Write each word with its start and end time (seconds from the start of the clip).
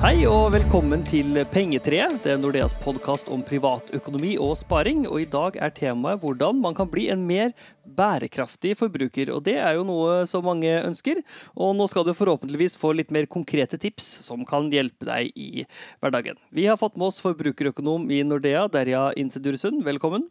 Hei 0.00 0.24
og 0.26 0.48
velkommen 0.50 1.04
til 1.06 1.38
Pengetreet, 1.52 2.16
det 2.24 2.32
er 2.32 2.40
Nordeas 2.42 2.74
podkast 2.82 3.30
om 3.30 3.44
privatøkonomi 3.46 4.32
og 4.42 4.56
sparing. 4.58 5.04
Og 5.06 5.22
i 5.22 5.28
dag 5.30 5.54
er 5.62 5.70
temaet 5.76 6.18
hvordan 6.24 6.58
man 6.64 6.74
kan 6.74 6.90
bli 6.90 7.06
en 7.14 7.22
mer 7.28 7.54
bærekraftig 7.86 8.74
forbruker. 8.80 9.30
Og 9.30 9.46
det 9.46 9.60
er 9.62 9.78
jo 9.78 9.86
noe 9.86 10.26
som 10.26 10.50
mange 10.50 10.72
ønsker. 10.82 11.22
Og 11.54 11.78
nå 11.78 11.86
skal 11.86 12.08
du 12.08 12.10
forhåpentligvis 12.18 12.74
få 12.80 12.90
litt 12.98 13.14
mer 13.14 13.30
konkrete 13.30 13.78
tips 13.78 14.10
som 14.26 14.42
kan 14.48 14.66
hjelpe 14.74 15.06
deg 15.06 15.30
i 15.38 15.62
hverdagen. 16.02 16.42
Vi 16.50 16.66
har 16.66 16.80
fått 16.80 16.98
med 16.98 17.12
oss 17.12 17.22
forbrukerøkonom 17.22 18.10
i 18.10 18.24
Nordea, 18.26 18.66
Derja 18.66 19.12
Insedursund. 19.14 19.86
Velkommen. 19.86 20.26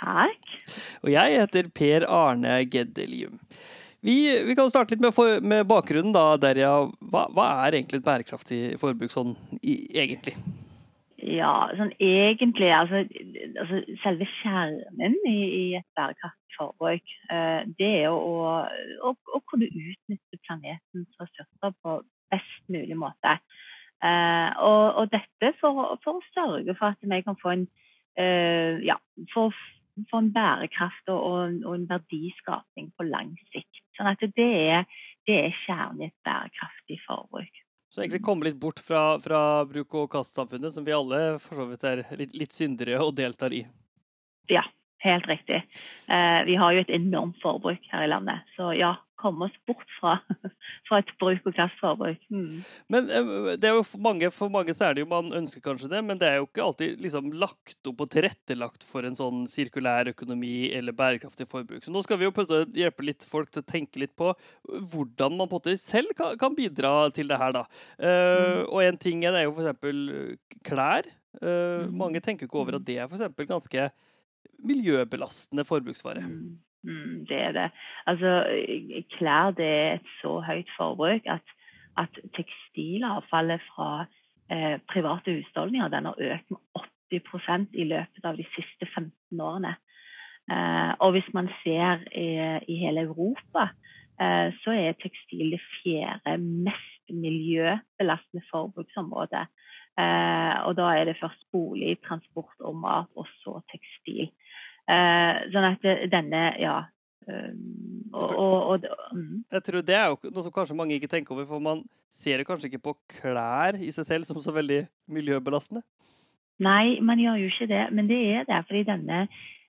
Takk. 0.00 0.56
Og 1.06 1.14
jeg 1.14 1.44
heter 1.44 1.70
Per 1.78 2.10
Arne 2.10 2.64
Geddelium. 2.66 3.38
Vi, 4.00 4.44
vi, 4.46 4.56
kan 4.56 4.70
starte 4.72 4.94
litt 4.94 5.04
med, 5.04 5.12
for, 5.14 5.42
med 5.44 5.66
bakgrunnen. 5.68 6.14
da, 6.16 6.34
Derja. 6.40 6.72
Hva, 7.12 7.26
hva, 7.36 7.46
er 7.66 7.76
egentlig 7.76 8.00
et 8.00 8.06
bærekraftig 8.06 8.60
forbruk 8.80 9.12
sånn 9.12 9.34
i, 9.60 9.76
egentlig? 9.92 10.36
Ja, 11.20 11.68
sånn 11.76 11.92
egentlig 12.00 12.70
altså, 12.72 13.02
altså 13.60 13.82
Selve 14.00 14.28
kjernen 14.38 15.18
i, 15.28 15.36
i, 15.36 15.64
et 15.76 15.88
bærekraftig 15.98 16.56
forbruk, 16.56 17.12
uh, 17.32 17.60
det 17.76 17.90
er 18.06 18.08
å, 18.12 18.64
å, 19.04 19.12
å, 19.12 19.42
kunne 19.48 19.68
utnytte 19.68 20.40
planetens 20.46 21.20
ressurser 21.20 21.76
på 21.84 21.98
best 22.32 22.72
mulig 22.72 22.96
måte. 22.96 23.36
Uh, 24.00 24.48
og, 24.64 24.84
og, 25.02 25.12
dette 25.12 25.52
for, 25.60 25.98
for, 26.00 26.16
å 26.16 26.28
sørge 26.32 26.72
for 26.78 26.94
at 26.94 27.04
vi 27.04 27.20
kan 27.26 27.36
få 27.40 27.52
en 27.52 27.66
uh, 28.16 28.80
ja, 28.80 28.96
for, 29.34 29.52
for 30.10 30.22
en 30.22 30.30
bærekraft 30.34 31.10
og, 31.12 31.24
og, 31.64 31.74
en 31.74 31.88
verdiskaping 31.90 32.90
på 32.96 33.06
lang 33.08 33.34
sikt. 33.50 33.82
Sånn 33.98 34.10
at 34.12 34.22
det 34.22 34.50
er, 34.74 34.86
det 35.28 35.38
er 35.46 35.58
kjernen 35.64 36.04
i 36.04 36.08
et 36.10 36.16
bærekraftig 36.26 37.00
forbruk. 37.06 37.64
Så 37.90 38.04
egentlig 38.04 38.22
komme 38.22 38.46
litt 38.46 38.60
bort 38.62 38.78
fra, 38.86 39.18
fra 39.18 39.64
bruk- 39.66 39.96
og 39.98 40.10
kastsamfunnet, 40.12 40.74
som 40.74 40.86
vi 40.86 40.94
alle 40.94 41.40
for 41.42 41.58
så 41.58 41.66
vidt 41.66 41.86
er 41.90 42.04
litt, 42.20 42.36
litt 42.38 42.54
syndere 42.54 43.00
og 43.02 43.16
deltar 43.18 43.54
i? 43.56 43.64
Ja, 44.50 44.62
helt 45.02 45.26
riktig. 45.26 45.64
Eh, 46.06 46.40
vi 46.46 46.54
har 46.60 46.76
jo 46.76 46.84
et 46.84 46.92
enormt 46.94 47.40
forbruk 47.42 47.90
her 47.90 48.06
i 48.06 48.12
landet. 48.12 48.46
Så 48.54 48.70
ja, 48.78 48.94
komme 49.20 49.46
oss 49.46 49.56
bort 49.68 49.92
fra, 49.98 50.16
fra 50.88 51.00
et 51.00 51.12
bruk- 51.20 51.46
og 51.48 51.56
kastforbruk. 51.56 52.22
Mm. 52.32 52.62
Men 52.92 53.10
eh, 53.12 53.30
det 53.60 53.70
er 53.70 53.76
jo 53.76 53.84
for 53.86 54.02
mange, 54.02 54.30
for 54.34 54.52
mange 54.52 54.74
så 54.76 54.88
er 54.88 54.96
det 54.96 55.04
jo 55.04 55.10
man 55.10 55.30
ønsker 55.36 55.62
kanskje 55.64 55.90
det, 55.92 56.02
men 56.06 56.20
det 56.20 56.28
er 56.30 56.40
jo 56.40 56.48
ikke 56.48 56.64
alltid 56.64 57.04
liksom 57.04 57.30
lagt 57.40 57.90
opp 57.90 58.04
og 58.04 58.10
tilrettelagt 58.14 58.86
for 58.88 59.06
en 59.06 59.18
sånn 59.18 59.44
sirkulær 59.50 60.12
økonomi 60.14 60.70
eller 60.76 60.96
bærekraftig 60.96 61.48
forbruk. 61.50 61.84
Så 61.84 61.94
nå 61.94 62.02
skal 62.06 62.20
vi 62.20 62.28
jo 62.28 62.34
prøve 62.34 62.62
å 62.62 62.68
hjelpe 62.76 63.06
litt 63.06 63.26
folk 63.28 63.52
til 63.52 63.64
å 63.64 63.70
tenke 63.70 64.02
litt 64.02 64.16
på 64.18 64.32
hvordan 64.64 65.36
man 65.36 65.50
på 65.50 65.58
en 65.58 65.60
måte 65.60 65.78
selv 65.82 66.14
kan, 66.18 66.36
kan 66.40 66.56
bidra 66.56 66.92
til 67.14 67.30
det 67.30 67.38
her, 67.40 67.54
da. 67.54 67.64
Uh, 68.00 68.62
og 68.68 68.82
en 68.84 68.98
ting 69.00 69.24
er 69.26 69.36
det 69.36 69.46
jo 69.46 69.54
f.eks. 69.56 70.60
klær. 70.66 71.08
Uh, 71.40 71.86
mange 71.94 72.22
tenker 72.24 72.48
ikke 72.48 72.58
over 72.60 72.78
at 72.78 72.86
det 72.86 72.98
er 72.98 73.10
f.eks. 73.10 73.46
ganske 73.48 73.90
miljøbelastende 74.66 75.64
forbruksvare. 75.68 76.24
Mm. 76.26 76.58
Mm, 76.82 77.26
det 77.28 77.40
er 77.40 77.52
det. 77.52 77.70
Altså, 78.06 78.30
klær 79.18 79.50
det 79.56 79.66
er 79.66 79.92
et 79.98 80.14
så 80.20 80.40
høyt 80.40 80.70
forbruk 80.76 81.26
at, 81.26 81.52
at 81.98 82.20
tekstilavfallet 82.36 83.60
fra 83.68 84.06
eh, 84.52 84.78
private 84.92 85.34
husholdninger 85.36 85.88
den 85.88 86.08
har 86.08 86.24
økt 86.32 86.50
med 86.50 86.86
80% 87.12 87.68
i 87.74 87.84
løpet 87.84 88.24
av 88.24 88.36
de 88.38 88.46
siste 88.54 88.88
15 88.94 89.40
årene. 89.40 89.74
Eh, 90.50 90.92
og 91.04 91.12
hvis 91.14 91.28
man 91.34 91.50
ser 91.62 92.02
i, 92.16 92.28
i 92.72 92.78
hele 92.80 93.04
Europa, 93.10 93.68
eh, 94.22 94.48
så 94.62 94.74
er 94.74 94.98
tekstil 94.98 95.52
det 95.54 95.62
fjerde 95.82 96.38
mest 96.40 97.12
miljøbelastende 97.12 98.42
forbruksområdet. 98.50 99.46
Eh, 100.00 100.56
og 100.66 100.76
da 100.78 100.92
er 100.96 101.04
det 101.10 101.18
først 101.20 101.44
bolig, 101.52 101.98
transport 102.06 102.56
og 102.60 102.76
mat, 102.76 103.10
og 103.16 103.26
så 103.42 103.60
tekstil. 103.72 104.30
Eh, 104.90 105.42
sånn 105.52 105.68
at 105.68 105.84
denne, 106.10 106.44
ja. 106.58 106.76
Eh, 107.28 107.52
og, 108.10 108.30
og, 108.34 108.54
og, 108.72 108.86
mm. 109.14 109.42
Jeg 109.52 109.62
tror 109.66 109.84
Det 109.86 109.94
er 109.94 110.06
jo 110.10 110.30
noe 110.32 110.42
som 110.42 110.54
kanskje 110.54 110.76
mange 110.78 110.96
ikke 110.96 111.10
tenker 111.12 111.36
over, 111.36 111.46
for 111.46 111.62
man 111.62 111.84
ser 112.10 112.42
kanskje 112.46 112.72
ikke 112.72 112.86
på 112.88 112.96
klær 113.20 113.78
i 113.78 113.92
seg 113.94 114.08
selv 114.08 114.26
som 114.26 114.40
så 114.42 114.54
veldig 114.56 114.82
miljøbelastende? 115.14 115.84
Nei, 116.60 116.98
man 117.00 117.20
gjør 117.22 117.38
jo 117.40 117.52
ikke 117.52 117.70
det. 117.70 117.84
Men 117.96 118.10
det 118.10 118.20
er 118.34 118.48
det 118.48 118.64
fordi 118.68 118.82
denne, 118.88 119.20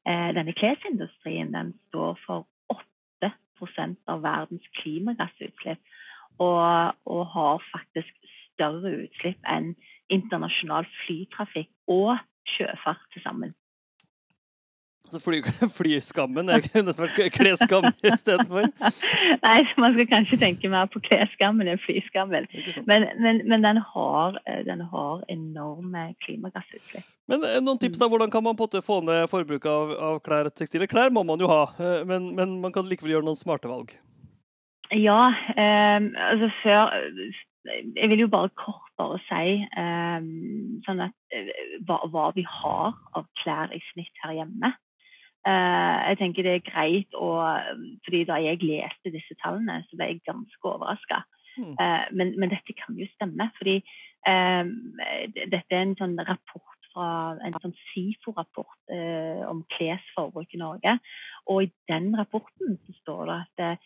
eh, 0.10 0.30
denne 0.36 0.56
klesindustrien 0.58 1.54
den 1.54 1.74
står 1.90 2.18
for 2.26 2.48
8% 2.74 4.02
av 4.12 4.26
verdens 4.26 4.68
klimagassutslipp. 4.82 5.80
Og, 6.42 6.98
og, 7.06 7.24
har 7.36 7.62
faktisk 7.70 8.30
større 8.50 8.96
utslipp 9.04 9.46
enn 9.46 9.76
internasjonal 10.10 10.88
flytrafikk 11.04 11.70
og 11.92 12.16
sjøfart 12.56 13.04
til 13.14 13.22
sammen. 13.22 13.54
Så 15.12 15.20
fly, 15.20 15.42
flyskammen 15.80 16.50
er 16.54 16.64
nesten 16.64 17.04
vært 17.04 17.34
klesskam 17.36 17.90
istedenfor? 18.00 18.70
Nei, 19.46 19.58
man 19.82 19.96
skal 19.96 20.08
kanskje 20.08 20.40
tenke 20.40 20.72
mer 20.72 20.88
på 20.92 21.02
klesskammen 21.04 21.68
enn 21.68 21.82
flyskammen. 21.84 22.48
Men, 22.88 23.08
men, 23.20 23.42
men 23.52 23.66
den, 23.66 23.82
har, 23.92 24.38
eh, 24.46 24.62
den, 24.68 24.84
har, 24.94 25.26
enorme 25.32 26.06
klimagassutslipp. 26.24 27.08
Men 27.32 27.44
eh, 27.48 27.60
noen 27.64 27.82
tips 27.82 28.00
da, 28.00 28.08
Hvordan 28.12 28.32
kan 28.32 28.46
man 28.46 28.58
på 28.60 28.70
få 28.86 29.02
ned 29.08 29.28
forbruket 29.32 29.72
av, 29.72 29.92
av 30.12 30.22
klær 30.24 30.48
og 30.48 30.56
tekstiler? 30.56 30.90
Klær 30.92 31.12
må 31.12 31.26
man 31.28 31.44
jo 31.44 31.50
ha, 31.52 31.66
eh, 31.80 32.06
men, 32.08 32.32
men, 32.38 32.60
man 32.64 32.76
kan 32.76 32.88
likevel 32.88 33.18
gjøre 33.18 33.28
noen 33.28 33.40
smarte 33.40 33.72
valg? 33.72 33.92
Ja, 34.92 35.32
eh, 35.56 36.00
altså 36.32 36.52
før 36.62 36.96
Jeg 37.96 38.10
vil 38.12 38.24
jo 38.26 38.32
bare 38.32 38.52
kort 38.60 38.88
bare 39.00 39.20
si 39.28 39.60
eh, 39.60 40.32
sånn 40.86 41.04
at, 41.04 41.14
hva, 41.88 42.00
hva 42.14 42.32
vi 42.38 42.46
har 42.48 42.96
av 43.18 43.28
klær 43.44 43.76
i 43.76 43.82
snitt 43.92 44.24
her 44.24 44.40
hjemme. 44.40 44.72
Uh, 45.42 45.98
jeg 46.12 46.20
tenker 46.20 46.46
det 46.46 46.52
er 46.54 46.68
greit 46.68 47.16
å 47.18 47.32
fordi 48.06 48.20
Da 48.30 48.36
jeg 48.44 48.62
leste 48.62 49.10
disse 49.14 49.34
tallene, 49.42 49.80
så 49.90 49.98
ble 49.98 50.12
jeg 50.12 50.26
ganske 50.28 50.68
overraska. 50.70 51.24
Mm. 51.58 51.74
Uh, 51.80 52.06
men, 52.14 52.36
men, 52.38 52.52
dette 52.54 52.76
kan 52.78 52.98
jo 53.00 53.08
stemme. 53.16 53.50
fordi 53.58 53.80
uh, 54.30 54.70
dette 55.34 55.74
er 55.74 55.82
en 55.82 55.98
sånn 55.98 56.18
rapport 56.28 56.78
fra 56.92 57.08
en 57.48 57.56
sånn 57.64 57.74
SIFO-rapport 57.94 58.92
om 59.48 59.62
klesforbruk 59.72 60.52
i 60.52 60.60
Norge. 60.60 60.98
Og 61.48 61.64
i 61.64 61.70
den 61.88 62.10
rapporten 62.20 62.76
så 62.84 62.96
står 62.98 63.22
det 63.30 63.38
at 63.46 63.86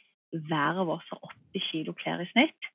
hver 0.50 0.80
av 0.82 0.90
oss 0.96 1.12
har 1.14 1.22
80 1.54 1.68
kilo 1.68 1.94
klær 1.94 2.24
i 2.24 2.26
snitt. 2.32 2.72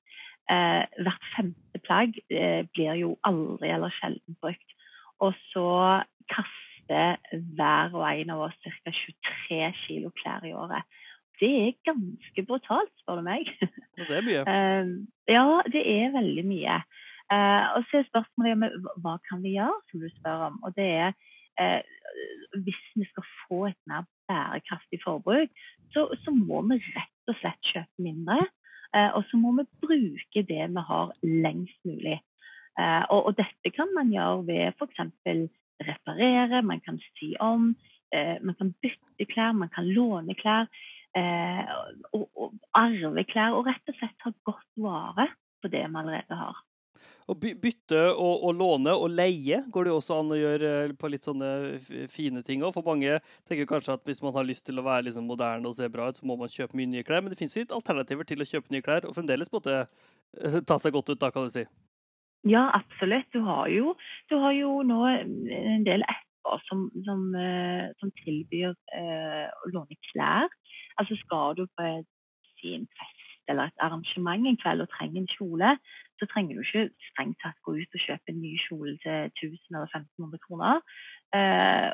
hvert 0.47 1.27
femte 1.35 1.83
plagg 1.83 2.15
blir 2.31 2.95
jo 3.03 3.17
aldri 3.27 3.73
eller 3.75 3.91
sjelden 3.99 4.39
brukt. 4.39 4.77
Og 5.19 5.35
så 5.51 5.67
kaster 6.31 6.70
mister 6.91 7.17
hver 7.57 7.95
og 7.95 8.07
en 8.09 8.31
av 8.31 8.43
oss 8.49 8.57
ca. 8.63 8.91
23 8.91 9.73
kilo 9.87 10.11
klær 10.11 10.45
i 10.45 10.53
året. 10.53 10.83
Det 11.41 11.49
er 11.49 11.79
ganske 11.85 12.43
brutalt, 12.47 12.93
spør 13.01 13.21
du 13.21 13.23
meg. 13.23 13.47
Det 13.97 14.11
er 14.11 14.23
mye? 14.27 14.45
Ehm, 14.55 15.07
ja, 15.29 15.63
det 15.73 15.83
er 15.87 16.13
veldig 16.13 16.45
mye. 16.45 16.81
Eh, 17.33 17.67
og 17.77 17.85
så 17.89 18.01
er 18.01 18.09
spørsmålet 18.11 18.75
hva 19.01 19.17
kan 19.29 19.43
vi 19.43 19.55
gjøre, 19.55 19.81
som 19.91 20.01
du 20.01 20.09
spør 20.19 20.49
om. 20.51 20.59
Og 20.67 20.75
det 20.77 20.89
er 21.07 21.13
eh, 21.61 21.81
hvis 22.65 22.83
vi 22.97 23.07
skal 23.09 23.25
få 23.47 23.67
et 23.71 23.79
mer 23.87 24.05
bærekraftig 24.29 25.01
forbruk, 25.05 25.49
så, 25.95 26.11
så 26.25 26.35
må 26.35 26.61
vi 26.69 26.81
rett 26.91 27.33
og 27.33 27.39
slett 27.41 27.73
kjøpe 27.73 28.05
mindre. 28.05 28.43
Eh, 28.93 29.09
og 29.15 29.25
så 29.31 29.41
må 29.41 29.55
vi 29.57 29.69
bruke 29.81 30.45
det 30.45 30.67
vi 30.75 30.85
har 30.91 31.15
lengst 31.23 31.81
mulig. 31.89 32.21
Og, 32.81 33.27
og 33.29 33.35
dette 33.37 33.69
kan 33.75 33.91
man 33.93 34.09
gjøre 34.09 34.45
ved 34.47 34.77
f.eks 34.79 35.01
reparere, 35.87 36.63
man 36.67 36.81
kan 36.85 36.99
sy 37.19 37.35
om, 37.41 37.75
eh, 38.15 38.37
man 38.43 38.57
kan 38.59 38.73
bytte 38.83 39.29
klær, 39.33 39.53
man 39.57 39.73
kan 39.75 39.89
låne 39.89 40.37
klær. 40.39 40.71
Eh, 41.19 41.71
og, 42.15 42.29
og, 42.39 42.53
arve 42.79 43.25
klær, 43.27 43.57
og 43.59 43.67
rett 43.67 43.91
og 43.91 43.97
slett 43.99 44.19
ta 44.23 44.31
godt 44.47 44.69
vare 44.79 45.27
på 45.61 45.71
det 45.73 45.83
man 45.91 46.05
allerede 46.05 46.39
har. 46.39 46.61
Og 47.31 47.39
Bytte 47.41 47.99
og, 48.11 48.43
og, 48.43 48.55
låne 48.59 48.93
og 48.99 49.13
leie 49.15 49.61
går 49.73 49.87
det 49.87 49.93
også 49.95 50.19
an 50.21 50.33
å 50.35 50.39
gjøre 50.39 50.71
eh, 50.85 50.95
på 50.99 51.11
litt 51.11 51.27
sånne 51.27 51.51
fine 52.11 52.43
ting 52.47 52.65
òg. 52.67 52.75
For 52.75 52.87
mange 52.87 53.21
tenker 53.49 53.69
kanskje 53.71 53.97
at 53.97 54.07
hvis 54.07 54.23
man 54.25 54.35
har 54.37 54.47
lyst 54.47 54.67
til 54.67 54.79
å 54.81 54.87
være 54.87 55.09
liksom 55.09 55.29
moderne 55.31 55.71
og 55.71 55.77
se 55.79 55.89
bra 55.91 56.11
ut, 56.11 56.19
så 56.19 56.27
må 56.27 56.37
man 56.41 56.51
kjøpe 56.51 56.79
mye 56.79 56.91
nye 56.91 57.07
klær. 57.07 57.23
Men 57.23 57.33
det 57.33 57.39
finnes 57.41 57.57
litt 57.59 57.75
alternativer 57.75 58.27
til 58.29 58.43
å 58.43 58.49
kjøpe 58.51 58.75
nye 58.75 58.85
klær 58.87 59.07
og 59.09 59.15
fremdeles 59.19 59.53
måtte 59.55 59.85
ta 60.67 60.79
seg 60.79 60.95
godt 60.95 61.15
ut, 61.15 61.21
da, 61.23 61.31
kan 61.35 61.47
du 61.47 61.55
si. 61.55 61.67
Ja, 62.49 62.71
absolutt. 62.73 63.29
Du 63.33 63.41
har 63.45 63.69
jo, 63.69 63.95
du 64.31 64.37
har 64.41 64.53
jo 64.57 64.83
nå 64.83 65.01
en 65.07 65.85
del 65.85 66.05
apper 66.09 66.63
som, 66.69 66.87
som, 67.05 67.27
eh, 67.37 67.91
som 68.01 68.13
tilbyr 68.25 68.73
eh, 68.97 69.49
å 69.51 69.73
låne 69.75 69.99
klær. 70.11 70.49
Altså 70.97 71.19
skal 71.21 71.59
du 71.59 71.67
på 71.77 71.85
en 71.85 72.07
fin 72.61 72.87
fest 72.97 73.21
eller 73.51 73.69
et 73.69 73.83
arrangement 73.83 74.47
en 74.47 74.59
kveld 74.63 74.85
og 74.85 74.93
trenger 74.95 75.21
en 75.21 75.33
kjole, 75.35 75.71
så 76.21 76.29
trenger 76.31 76.57
du 76.57 76.63
ikke 76.63 76.85
strengt 77.09 77.41
tatt 77.43 77.59
gå 77.67 77.75
ut 77.81 77.97
og 77.97 78.05
kjøpe 78.05 78.33
en 78.33 78.43
ny 78.45 78.53
kjole 78.67 78.95
til 79.03 79.49
1000 79.51 79.75
eller 79.75 79.89
1500 79.89 80.43
kroner. 80.45 80.83
Eh, 81.35 81.89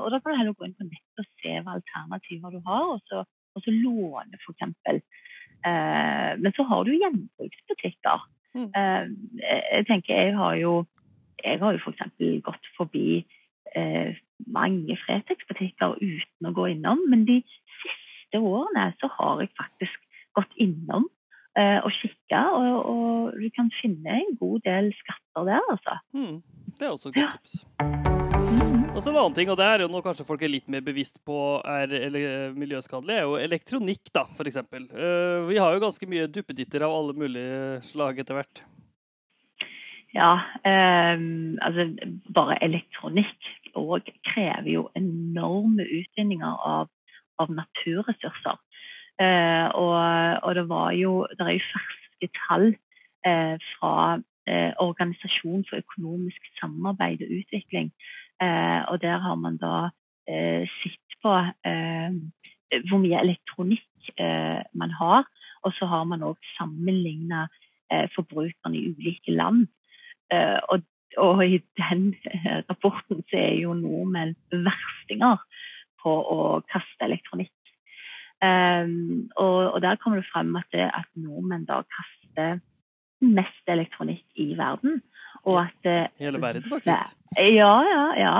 og 0.00 0.08
da 0.12 0.20
kan 0.20 0.32
du 0.32 0.38
heller 0.40 0.56
gå 0.56 0.68
inn 0.68 0.78
på 0.78 0.88
nettet 0.88 1.22
og 1.24 1.28
se 1.42 1.54
hva 1.60 1.76
alternativer 1.78 2.56
du 2.56 2.60
har, 2.70 2.86
og 2.94 3.02
så, 3.10 3.24
og 3.54 3.64
så 3.64 3.74
låne 3.74 4.40
f.eks. 4.40 4.64
Eh, 5.68 6.32
men 6.40 6.56
så 6.56 6.66
har 6.70 6.86
du 6.86 6.94
gjenbruksbutikker. 6.94 8.26
Mm. 8.58 8.70
Eh, 8.74 9.60
jeg 9.76 9.86
tenker 9.90 10.14
jeg 10.14 10.36
har 10.36 10.56
jo 10.60 10.84
jeg 11.44 11.60
har 11.60 11.76
jo 11.76 11.78
f.eks. 11.78 12.42
gått 12.42 12.64
forbi 12.76 13.20
eh, 13.76 14.16
mange 14.46 14.96
Fretex-butikker 15.04 15.98
uten 16.00 16.50
å 16.50 16.54
gå 16.56 16.66
innom, 16.72 17.04
men 17.10 17.24
de 17.28 17.38
siste 17.78 18.42
årene 18.42 18.90
så 18.98 19.10
har 19.18 19.44
jeg 19.44 19.54
faktisk 19.58 20.02
gått 20.38 20.58
innom 20.58 21.06
eh, 21.58 21.78
og 21.78 21.94
kikka, 22.00 22.42
og, 22.58 22.76
og, 22.92 23.38
du 23.38 23.48
kan 23.54 23.70
finne 23.80 24.20
en 24.22 24.36
god 24.40 24.66
del 24.66 24.92
skatter 24.98 25.50
der, 25.52 25.64
altså. 25.70 25.98
Mm. 26.12 26.38
Det 26.78 26.86
er 26.86 26.94
også 26.94 27.14
et 27.14 27.20
godt 27.22 27.38
tips. 27.38 27.60
Mm. 27.82 28.17
Og 28.68 29.02
så 29.02 29.10
en 29.12 29.18
annen 29.20 29.34
ting, 29.36 29.50
og 29.52 29.58
det 29.60 29.66
er 29.68 29.84
jo 29.84 29.90
noe 29.92 30.02
kanskje 30.02 30.26
folk 30.26 30.42
er 30.42 30.50
litt 30.50 30.66
mer 30.72 30.82
bevisst 30.84 31.20
på 31.26 31.36
er 31.62 31.92
miljøskadelig, 32.56 33.14
er 33.14 33.28
jo 33.28 33.36
elektronikk, 33.38 34.10
da, 34.14 34.24
f.eks. 34.34 34.58
Uh, 34.90 35.46
vi 35.46 35.60
har 35.60 35.76
jo 35.76 35.84
ganske 35.84 36.08
mye 36.10 36.26
duppeditter 36.34 36.82
av 36.86 36.96
alle 36.96 37.14
mulige 37.18 37.78
slag 37.86 38.18
etter 38.18 38.38
hvert. 38.38 38.62
Ja, 40.16 40.32
eh, 40.64 41.20
altså 41.62 41.84
bare 42.34 42.56
elektronikk 42.64 43.50
og 43.76 44.08
krever 44.26 44.70
jo 44.72 44.86
enorme 44.96 45.84
utvinninger 45.84 46.64
av, 46.66 46.88
av 47.38 47.52
naturressurser. 47.52 48.56
Eh, 49.20 49.66
og, 49.74 49.98
og 50.46 50.54
det 50.54 50.62
var 50.70 50.92
jo 50.94 51.26
Det 51.32 51.42
er 51.42 51.56
jo 51.56 51.62
ferske 51.72 52.28
tall 52.36 52.66
eh, 53.26 53.56
fra 53.74 53.94
eh, 54.46 54.70
Organisasjon 54.78 55.64
for 55.66 55.82
økonomisk 55.82 56.50
samarbeid 56.60 57.24
og 57.26 57.32
utvikling. 57.40 57.90
Eh, 58.42 58.80
og 58.88 59.00
der 59.02 59.18
har 59.18 59.34
man 59.34 59.56
da 59.58 59.90
eh, 60.30 60.68
sett 60.80 61.16
på 61.22 61.32
eh, 61.66 62.14
hvor 62.88 63.00
mye 63.02 63.22
elektronikk 63.24 63.84
man 64.72 64.92
har. 64.96 65.26
Og 65.66 65.74
så 65.76 65.86
har 65.86 66.04
man 66.08 66.22
òg 66.24 66.38
sammenligna 66.56 67.42
forbrukerne 68.14 68.78
i 68.78 68.86
ulike 68.88 69.34
land. 69.36 69.66
Og, 70.72 70.86
og 71.20 71.42
i 71.44 71.58
den 71.76 72.14
rapporten 72.70 73.20
så 73.28 73.36
er 73.36 73.58
jo 73.60 73.74
nordmenn 73.76 74.32
verstinger 74.48 75.42
på 76.00 76.14
å 76.32 76.38
kaste 76.72 77.04
elektronikk. 77.04 77.52
Og, 78.40 79.60
og 79.74 79.78
der 79.84 80.00
kommer 80.00 80.22
det 80.22 80.30
frem 80.32 80.56
at, 80.56 80.68
det, 80.72 80.88
at 80.88 81.08
nordmenn 81.20 81.68
da 81.68 81.82
kaster 81.84 82.62
mest 83.20 83.68
elektronikk 83.68 84.24
i 84.40 84.54
verden. 84.56 85.02
Og 85.48 85.58
at 85.62 85.88
eh, 85.88 86.06
Hele 86.20 86.40
verden, 86.42 86.66
faktisk. 86.68 87.16
Ja, 87.38 87.74
ja, 87.88 88.04
ja. 88.18 88.36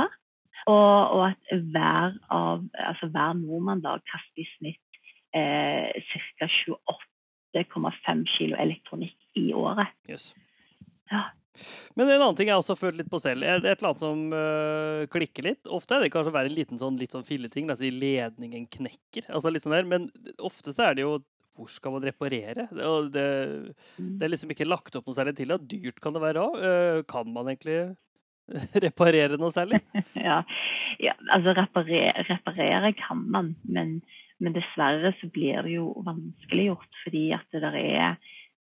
Og, 0.69 1.15
og 1.17 1.23
at 1.31 1.53
hver, 1.73 2.19
av, 2.35 2.67
altså 2.77 3.09
hver 3.15 3.37
nordmann 3.39 3.81
da 3.85 3.97
kaster 4.11 4.43
i 4.43 4.49
snitt 4.59 5.01
eh, 5.37 5.97
ca. 6.37 6.49
28,5 7.57 8.27
kilo 8.37 8.59
elektronikk 8.61 9.17
i 9.41 9.49
året. 9.57 9.95
Yes. 10.11 10.35
Ja. 11.11 11.31
Men 11.99 12.11
en 12.11 12.21
annen 12.21 12.37
ting 12.39 12.51
jeg 12.51 12.61
også 12.61 12.77
har 12.77 12.81
følt 12.83 12.99
litt 13.01 13.11
på 13.11 13.19
selv, 13.23 13.43
et 13.43 13.65
eller 13.65 13.89
annet 13.89 14.03
som 14.03 14.21
øh, 14.35 15.07
klikker 15.11 15.49
litt. 15.49 15.71
Ofte 15.75 15.97
er 15.97 16.05
det 16.05 16.13
kanskje 16.15 16.31
å 16.31 16.37
være 16.37 16.53
en 16.53 16.59
liten 16.59 16.81
sånn, 16.81 17.01
litt 17.01 17.17
sånn 17.17 17.27
filleting, 17.27 17.67
la 17.67 17.75
oss 17.75 17.83
si 17.83 17.91
ledningen 17.91 18.69
knekker. 18.77 19.27
altså 19.27 19.51
litt 19.51 19.65
sånn 19.65 19.75
der, 19.75 19.89
Men 19.89 20.07
ofte 20.37 20.75
så 20.77 20.91
er 20.91 20.99
det 20.99 21.07
jo 21.07 21.17
hvor 21.59 21.71
skal 21.71 21.95
man 21.97 22.05
reparere? 22.07 22.69
Det, 22.71 22.91
det, 23.15 23.25
det 23.99 24.27
er 24.27 24.31
liksom 24.31 24.55
ikke 24.55 24.69
lagt 24.69 24.95
opp 24.95 25.09
noe 25.09 25.19
særlig 25.19 25.35
til 25.39 25.51
det. 25.51 25.59
Dyrt 25.73 25.99
kan 26.03 26.15
det 26.15 26.23
være 26.23 26.45
òg. 26.45 26.61
kan 27.11 27.33
man 27.35 27.51
egentlig 27.51 27.81
reparere 28.87 29.39
noe 29.41 29.53
særlig? 29.55 29.81
ja. 30.29 30.41
ja, 31.03 31.15
altså 31.35 31.55
reparere, 31.59 32.25
reparere 32.29 32.93
kan 32.99 33.23
man, 33.35 33.53
men, 33.65 33.99
men, 34.41 34.57
dessverre 34.57 35.13
så 35.21 35.31
blir 35.33 35.63
det 35.67 35.77
jo 35.77 35.91
vanskeliggjort 36.07 37.03
fordi 37.05 37.29
at 37.37 37.47
det 37.55 37.63
der 37.65 37.79
er 37.81 38.09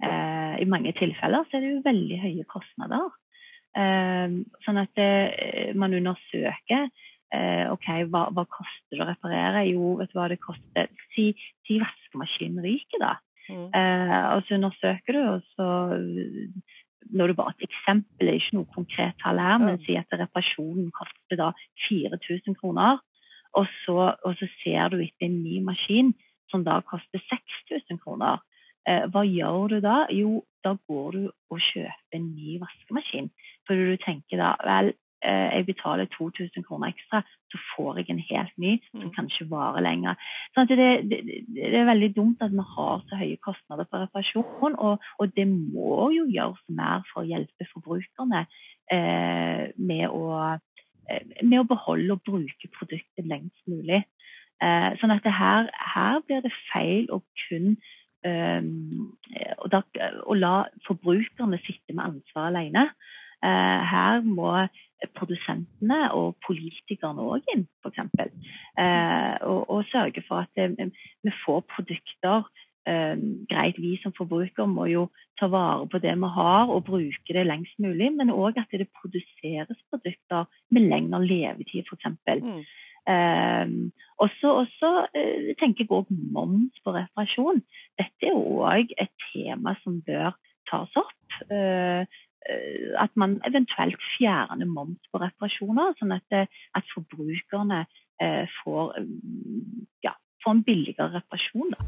eh, 0.05 0.55
I 0.63 0.69
mange 0.69 0.93
tilfeller 0.99 1.49
så 1.49 1.59
er 1.59 1.65
det 1.65 1.75
jo 1.77 1.87
veldig 1.87 2.21
høye 2.25 2.49
kostnader. 2.51 3.09
Eh, 3.79 4.39
sånn 4.65 4.83
at 4.83 4.93
det, 4.99 5.11
man 5.79 5.97
undersøker 5.97 6.89
eh, 6.89 7.07
OK, 7.29 7.87
hva, 8.09 8.23
hva 8.33 8.45
koster 8.49 8.97
det 8.97 9.05
å 9.05 9.09
reparere? 9.11 9.67
Jo, 9.69 9.97
vet 9.99 10.13
du 10.13 10.17
hva 10.17 10.29
det 10.33 10.39
koster? 10.41 10.89
Si, 11.13 11.31
si 11.69 11.77
vaskemaskinen 11.83 12.63
ryker, 12.65 13.03
da. 13.03 13.17
Mm. 13.49 13.69
Eh, 13.73 14.25
og 14.35 14.43
så 14.45 14.57
undersøker 14.59 15.17
du, 15.17 15.23
og 15.25 15.43
så 15.57 15.69
Nå 17.09 17.25
er 17.25 17.31
det 17.31 17.39
bare 17.39 17.55
et 17.55 17.63
eksempel, 17.65 18.27
det 18.27 18.33
er 18.35 18.41
ikke 18.41 18.57
noe 18.59 18.75
konkret 18.75 19.15
tall 19.23 19.39
her, 19.41 19.55
men 19.63 19.79
si 19.81 19.95
at 19.97 20.11
reparasjonen 20.13 20.91
koster 20.93 21.39
da 21.41 21.47
4000 21.87 22.57
kroner. 22.59 22.99
Og 23.57 23.65
så, 23.81 24.11
og 24.13 24.35
så 24.37 24.49
ser 24.61 24.91
du 24.93 24.99
etter 25.01 25.29
en 25.31 25.39
ny 25.41 25.63
maskin 25.65 26.11
som 26.53 26.67
da 26.67 26.83
koster 26.85 27.23
6000 27.31 28.03
kroner. 28.03 28.43
Eh, 28.85 29.07
hva 29.15 29.23
gjør 29.25 29.73
du 29.73 29.79
da? 29.87 30.03
Jo, 30.13 30.43
da 30.67 30.75
går 30.91 31.17
du 31.17 31.23
og 31.31 31.63
kjøper 31.71 32.19
en 32.19 32.29
ny 32.35 32.59
vaskemaskin. 32.61 33.31
For 33.65 33.79
du 33.79 33.97
tenker 34.05 34.43
da 34.43 34.53
vel, 34.67 34.93
eh, 34.93 34.99
jeg 35.23 35.67
betaler 35.67 36.07
2000 36.15 36.63
kroner 36.63 36.93
ekstra, 36.93 37.23
så 37.51 37.59
får 37.73 37.97
jeg 37.99 38.11
en 38.11 38.23
helt 38.31 38.59
ny 38.59 38.73
som 38.91 39.01
Mm. 39.01 39.13
kanskje 39.17 39.49
varer 39.51 39.83
lenger. 39.83 40.15
Sånn 40.55 40.69
det, 40.71 40.77
det, 41.11 41.19
det 41.49 41.75
er 41.75 41.89
veldig 41.89 42.11
dumt 42.17 42.43
at 42.45 42.53
vi 42.53 42.65
har 42.77 43.03
så 43.09 43.19
høye 43.19 43.37
kostnader 43.43 43.89
på 43.91 44.03
reparasjon, 44.05 44.77
og, 44.79 45.03
og 45.19 45.35
det 45.35 45.49
må 45.49 46.11
jo 46.15 46.27
gjøres 46.31 46.63
mer 46.69 47.03
for 47.13 47.23
å 47.23 47.29
hjelpe 47.29 47.67
forbrukerne 47.73 48.47
eh, 48.93 49.65
med, 49.77 50.07
å, 50.09 50.59
eh, 51.11 51.25
med 51.43 51.61
å 51.61 51.69
beholde 51.69 52.15
og 52.15 52.23
bruke 52.23 52.71
produktet 52.79 53.27
lengst 53.27 53.63
mulig. 53.67 54.05
Eh, 54.63 54.91
sånn 55.01 55.15
at 55.15 55.23
det 55.27 55.35
her, 55.35 55.71
her 55.95 56.21
blir 56.27 56.43
det 56.43 56.55
feil 56.73 57.11
å 57.15 57.23
kun 57.47 57.77
um, 58.27 59.15
og 59.63 59.69
da, 59.71 59.83
å 60.27 60.35
la 60.35 60.55
forbrukerne 60.87 61.61
sitte 61.63 61.95
med 61.95 62.05
ansvar 62.05 62.51
alene. 62.51 62.89
Eh, 63.45 63.81
her 63.93 64.25
må 64.27 64.51
produsentene 65.15 66.01
og 66.17 66.37
politikerne 66.47 67.27
òg 67.35 67.53
inn, 67.55 67.67
f.eks. 67.83 68.01
Eh, 68.79 69.35
og, 69.47 69.61
og 69.71 69.85
sørge 69.93 70.25
for 70.29 70.47
at 70.47 70.63
eh, 70.63 70.91
vi 71.25 71.35
får 71.45 71.63
produkter 71.75 72.49
eh, 72.89 73.15
greit, 73.51 73.79
vi 73.79 73.95
som 74.03 74.15
forbrukere 74.17 74.67
må 74.71 74.89
jo 74.91 75.07
ta 75.39 75.47
vare 75.53 75.87
på 75.91 76.01
det 76.03 76.17
vi 76.19 76.33
har 76.35 76.73
og 76.75 76.85
bruke 76.89 77.37
det 77.37 77.47
lengst 77.47 77.79
mulig, 77.83 78.11
men 78.17 78.35
òg 78.35 78.59
at 78.59 78.75
det 78.75 78.91
produseres 79.01 79.87
produkter 79.93 80.51
med 80.75 80.91
lengre 80.91 81.23
levetid, 81.25 81.87
f.eks. 81.87 82.13
Mm. 82.43 82.63
Um, 83.09 83.93
og 84.21 84.29
så 84.37 84.51
uh, 85.17 85.51
tenker 85.61 85.87
jeg 85.87 85.93
òg 85.95 86.11
moms 86.35 86.77
på 86.85 86.93
reparasjon. 86.93 87.63
Dette 87.97 88.29
er 88.29 88.37
òg 88.37 88.93
et 89.01 89.13
tema 89.31 89.73
som 89.81 90.03
bør 90.05 90.35
tas 90.69 90.99
opp. 91.01 91.39
Uh, 91.49 92.05
at 92.99 93.11
man 93.19 93.39
eventuelt 93.45 94.01
fjerner 94.17 94.67
moms 94.71 95.01
på 95.13 95.21
reparasjoner, 95.21 95.95
sånn 95.99 96.15
at, 96.17 96.37
at 96.79 96.93
forbrukerne 96.95 97.83
får, 98.63 98.95
um, 98.99 99.85
ja, 100.07 100.15
får 100.45 100.55
en 100.57 100.63
billigere 100.67 101.11
reparasjon. 101.19 101.75
Da. 101.75 101.83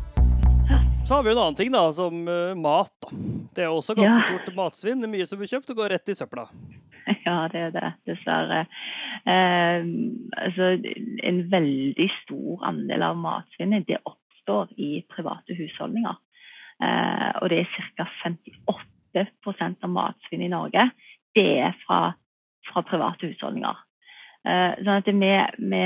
Så 1.07 1.15
har 1.17 1.25
vi 1.25 1.33
en 1.33 1.41
annen 1.41 1.57
ting, 1.59 1.73
da, 1.73 1.87
som 1.97 2.25
mat. 2.61 2.93
da. 3.03 3.09
Det 3.57 3.65
er 3.65 3.73
også 3.73 3.97
ganske 3.99 4.21
Ja. 4.21 4.39
stort 4.39 4.55
matsvinn. 4.55 5.01
Det 5.01 5.09
er 5.09 5.15
mye 5.17 5.27
som 5.27 5.39
blir 5.41 5.51
kjøpt 5.51 5.71
og 5.73 5.77
går 5.81 5.91
rett 5.97 6.09
i 6.13 6.15
søpla. 6.19 6.49
Ja, 7.27 7.49
det 7.51 7.61
er 7.61 7.71
det, 7.75 7.89
dessverre. 8.07 8.61
Eh, 9.27 9.83
altså, 10.45 10.69
en 11.27 11.41
veldig 11.51 12.07
stor 12.21 12.63
andel 12.69 13.03
av 13.03 13.17
matsvinnet 13.19 13.87
det 13.89 13.99
oppstår 14.07 14.71
i 14.79 15.03
private 15.11 15.57
husholdninger. 15.59 16.15
Eh, 16.85 17.31
og 17.43 17.49
det 17.51 17.65
er 17.65 17.73
ca. 17.97 18.07
58 18.23 18.85
av 19.17 19.91
matsvinnet 19.91 20.49
i 20.49 20.53
Norge 20.53 20.91
det 21.37 21.47
er 21.63 21.77
fra, 21.85 22.13
fra 22.67 22.83
private 22.87 23.31
husholdninger. 23.31 23.77
Eh, 24.49 24.81
sånn 24.81 24.97
at 24.97 25.11
vi, 25.11 25.33
vi, 25.71 25.85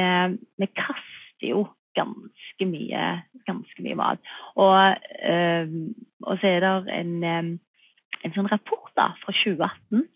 vi 0.62 0.68
kaster 0.72 1.48
jo 1.50 1.66
ganske 1.94 2.66
mye, 2.66 3.04
ganske 3.46 3.84
mye 3.84 3.98
mat. 3.98 4.32
Og, 4.56 5.04
eh, 5.20 5.68
og 6.24 6.40
så 6.40 6.50
er 6.50 6.64
det 6.64 6.96
en, 6.96 7.14
eh, 7.28 7.52
en 8.24 8.36
sånn 8.36 8.50
rapport 8.50 8.90
da, 8.96 9.12
fra 9.22 9.36
2018 9.44 10.08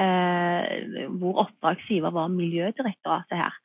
Eh, 0.00 1.08
hvor 1.20 1.42
oppdragsgiver 1.42 2.10
var 2.10 2.30
Miljødirektoratet 2.32 3.36
her. 3.36 3.58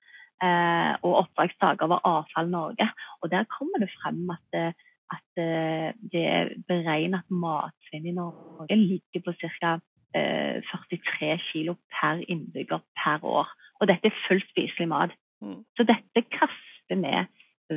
Og 1.07 1.13
oppdragstaker 1.21 1.87
var 1.87 2.03
Avfall 2.05 2.49
Norge. 2.51 2.89
Og 3.23 3.31
der 3.31 3.47
kommer 3.47 3.79
det 3.79 3.87
frem 3.95 4.27
at, 4.35 4.75
at 5.13 5.41
eh, 5.41 5.93
det 6.13 6.23
er 6.25 6.53
beregnet 6.67 7.23
at 7.23 7.31
matsvinn 7.43 8.09
i 8.09 8.15
Norge 8.17 8.75
ligger 8.75 9.23
på 9.25 9.37
ca. 9.43 9.77
43 10.17 11.35
kilo 11.51 11.75
per 11.93 12.23
innbygger 12.31 12.79
per 12.97 13.25
år. 13.27 13.49
Og 13.81 13.89
dette 13.91 14.09
er 14.09 14.21
fullt 14.27 14.47
spiselig 14.49 14.87
mat. 14.89 15.11
Mm. 15.43 15.59
Så 15.77 15.85
dette 15.85 16.23
kaster 16.33 16.95
vi 16.95 17.11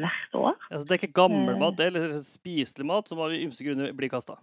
hvert 0.01 0.35
år. 0.39 0.55
Altså, 0.71 0.85
det 0.87 0.91
er 0.95 1.01
ikke 1.03 1.21
gammel 1.21 1.55
Eh. 1.55 1.59
mat, 1.61 1.77
det 1.77 1.97
er 1.97 2.23
spiselig 2.25 2.87
mat 2.87 3.09
som 3.09 3.19
av 3.19 3.35
ymse 3.35 3.65
grunner 3.65 3.93
blir 3.93 4.09
kasta. 4.09 4.39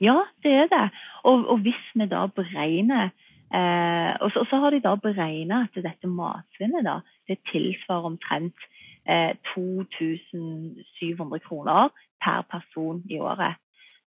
Ja, 0.00 0.24
det 0.42 0.52
er 0.52 0.66
det. 0.66 0.90
Og, 1.24 1.46
og 1.48 1.58
hvis 1.62 1.84
vi 1.94 2.06
da 2.10 2.26
beregner 2.26 3.12
eh, 3.54 4.12
og, 4.20 4.32
så, 4.32 4.42
og 4.42 4.46
så 4.50 4.58
har 4.58 4.70
de 4.74 4.80
da 4.82 4.96
beregna 4.96 5.62
at 5.68 5.82
dette 5.84 6.08
matsvinnet 6.10 6.84
da, 6.84 7.00
det 7.28 7.38
tilsvarer 7.52 8.10
omtrent 8.10 8.58
eh, 9.06 9.36
2700 9.54 11.38
kroner 11.46 11.90
per 12.24 12.46
person 12.54 13.02
i 13.10 13.18
året. 13.18 13.58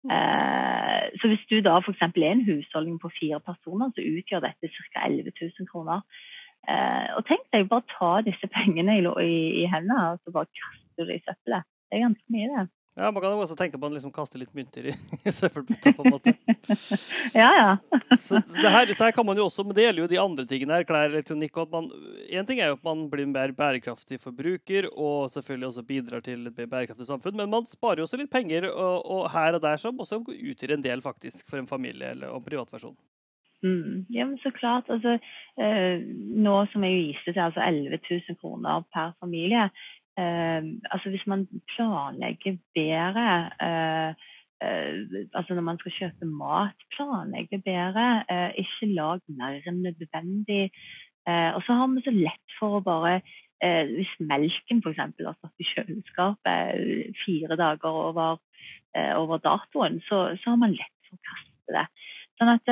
Eh, 0.06 1.04
så 1.20 1.30
hvis 1.32 1.46
du 1.50 1.58
da 1.66 1.80
f.eks. 1.80 2.02
er 2.02 2.32
en 2.32 2.46
husholdning 2.50 2.98
på 3.02 3.12
fire 3.20 3.40
personer, 3.50 3.92
så 3.92 4.06
utgjør 4.06 4.46
dette 4.48 4.72
ca. 4.76 5.06
11 5.08 5.32
000 5.42 5.70
kroner. 5.72 6.02
Eh, 6.70 7.08
og 7.18 7.26
tenk 7.30 7.46
deg 7.54 7.70
bare 7.70 7.90
ta 7.94 8.12
disse 8.26 8.48
pengene 8.58 8.98
i, 9.00 9.04
i, 9.26 9.36
i 9.62 9.66
hendene 9.70 10.12
og 10.14 10.22
så 10.24 10.34
bare 10.34 10.50
kaste 10.62 11.08
det 11.10 11.20
i 11.20 11.26
søppelet. 11.26 11.68
Det 11.90 11.98
er 11.98 12.08
ganske 12.08 12.36
mye, 12.36 12.50
det. 12.54 12.66
Ja, 12.96 13.12
Man 13.12 13.20
kan 13.22 13.34
jo 13.34 13.42
også 13.44 13.58
tenke 13.60 13.76
på 13.76 13.90
å 13.90 13.92
liksom 13.92 14.12
kaste 14.16 14.40
litt 14.40 14.54
mynter 14.56 14.86
i, 14.88 14.94
i 15.28 15.32
søppelbøtta, 15.38 15.92
på 15.98 16.06
en 16.06 16.14
måte. 16.14 16.32
ja, 17.42 17.50
ja. 17.52 17.72
så, 18.24 18.40
det 18.40 18.72
her, 18.72 18.94
så, 18.94 19.10
her, 19.10 19.16
kan 19.16 19.28
man 19.28 19.36
jo 19.36 19.50
også, 19.50 19.66
men 19.68 19.76
det 19.76 19.84
gjelder 19.84 20.06
jo 20.06 20.12
de 20.14 20.22
andre 20.22 20.46
tingene 20.48 20.78
her, 20.78 20.88
klær, 20.88 21.10
elektronikk 21.12 21.60
og 21.60 21.66
at 21.66 21.74
man, 21.76 21.90
En 22.40 22.48
ting 22.48 22.62
er 22.62 22.72
jo 22.72 22.78
at 22.78 22.88
man 22.88 23.04
blir 23.12 23.28
mer 23.28 23.52
bærekraftig 23.58 24.22
forbruker, 24.24 24.88
og 24.96 25.28
selvfølgelig 25.34 25.72
også 25.72 25.84
bidrar 25.90 26.24
til 26.24 26.48
et 26.48 26.62
mer 26.62 26.72
bærekraftig 26.72 27.10
samfunn, 27.10 27.36
men 27.42 27.52
man 27.52 27.68
sparer 27.68 28.00
jo 28.00 28.08
også 28.08 28.22
litt 28.22 28.32
penger 28.32 28.70
og, 28.72 29.04
og 29.04 29.28
her 29.36 29.60
og 29.60 29.66
der 29.68 29.82
som 29.82 30.00
også 30.00 30.22
utgjør 30.24 30.78
en 30.78 30.88
del 30.88 31.04
faktisk 31.04 31.44
for 31.50 31.60
en 31.60 31.68
familie 31.68 32.16
eller 32.16 32.32
en 32.32 32.48
privatperson. 32.48 32.96
Mm. 33.66 34.06
Ja, 34.10 34.26
men 34.26 34.38
så 34.38 34.52
klart. 34.52 34.90
Altså, 34.90 35.18
eh, 35.64 36.02
nå 36.46 36.56
som 36.72 36.84
jeg 36.86 37.00
viste 37.00 37.34
til, 37.34 37.42
altså 37.42 37.64
11 37.66 38.00
000 38.10 38.38
kroner 38.42 38.84
per 38.94 39.14
familie. 39.20 39.70
Eh, 40.18 40.64
altså 40.92 41.10
Hvis 41.10 41.28
man 41.28 41.48
planlegger 41.76 42.58
bedre 42.76 43.28
eh, 43.68 44.12
eh, 44.64 45.26
altså 45.34 45.54
Når 45.54 45.62
man 45.62 45.80
skal 45.80 45.92
kjøpe 46.00 46.26
mat, 46.26 46.78
planlegge 46.96 47.60
bedre. 47.62 48.24
Eh, 48.32 48.52
ikke 48.64 48.94
lag 48.94 49.20
mer 49.28 49.60
enn 49.68 49.82
nødvendig. 49.84 50.72
Og 51.56 51.62
så 51.66 51.74
har 51.74 51.88
vi 51.90 52.02
så 52.06 52.12
lett 52.14 52.52
for 52.60 52.78
å 52.78 52.86
bare 52.86 53.16
Hvis 53.90 54.12
melken 54.20 54.82
f.eks. 54.84 55.00
har 55.00 55.38
stått 55.40 55.64
i 55.64 55.66
kjøleskapet 55.72 57.16
fire 57.24 57.56
dager 57.58 57.98
over, 58.10 58.38
over 59.18 59.42
datoen, 59.42 59.98
så, 60.06 60.20
så, 60.38 60.52
har 60.52 60.60
man 60.62 60.76
lett 60.76 61.08
for 61.08 61.18
å 61.18 61.24
kaste 61.32 61.78
det. 61.78 61.86
Sånn 62.38 62.52
at 62.52 62.70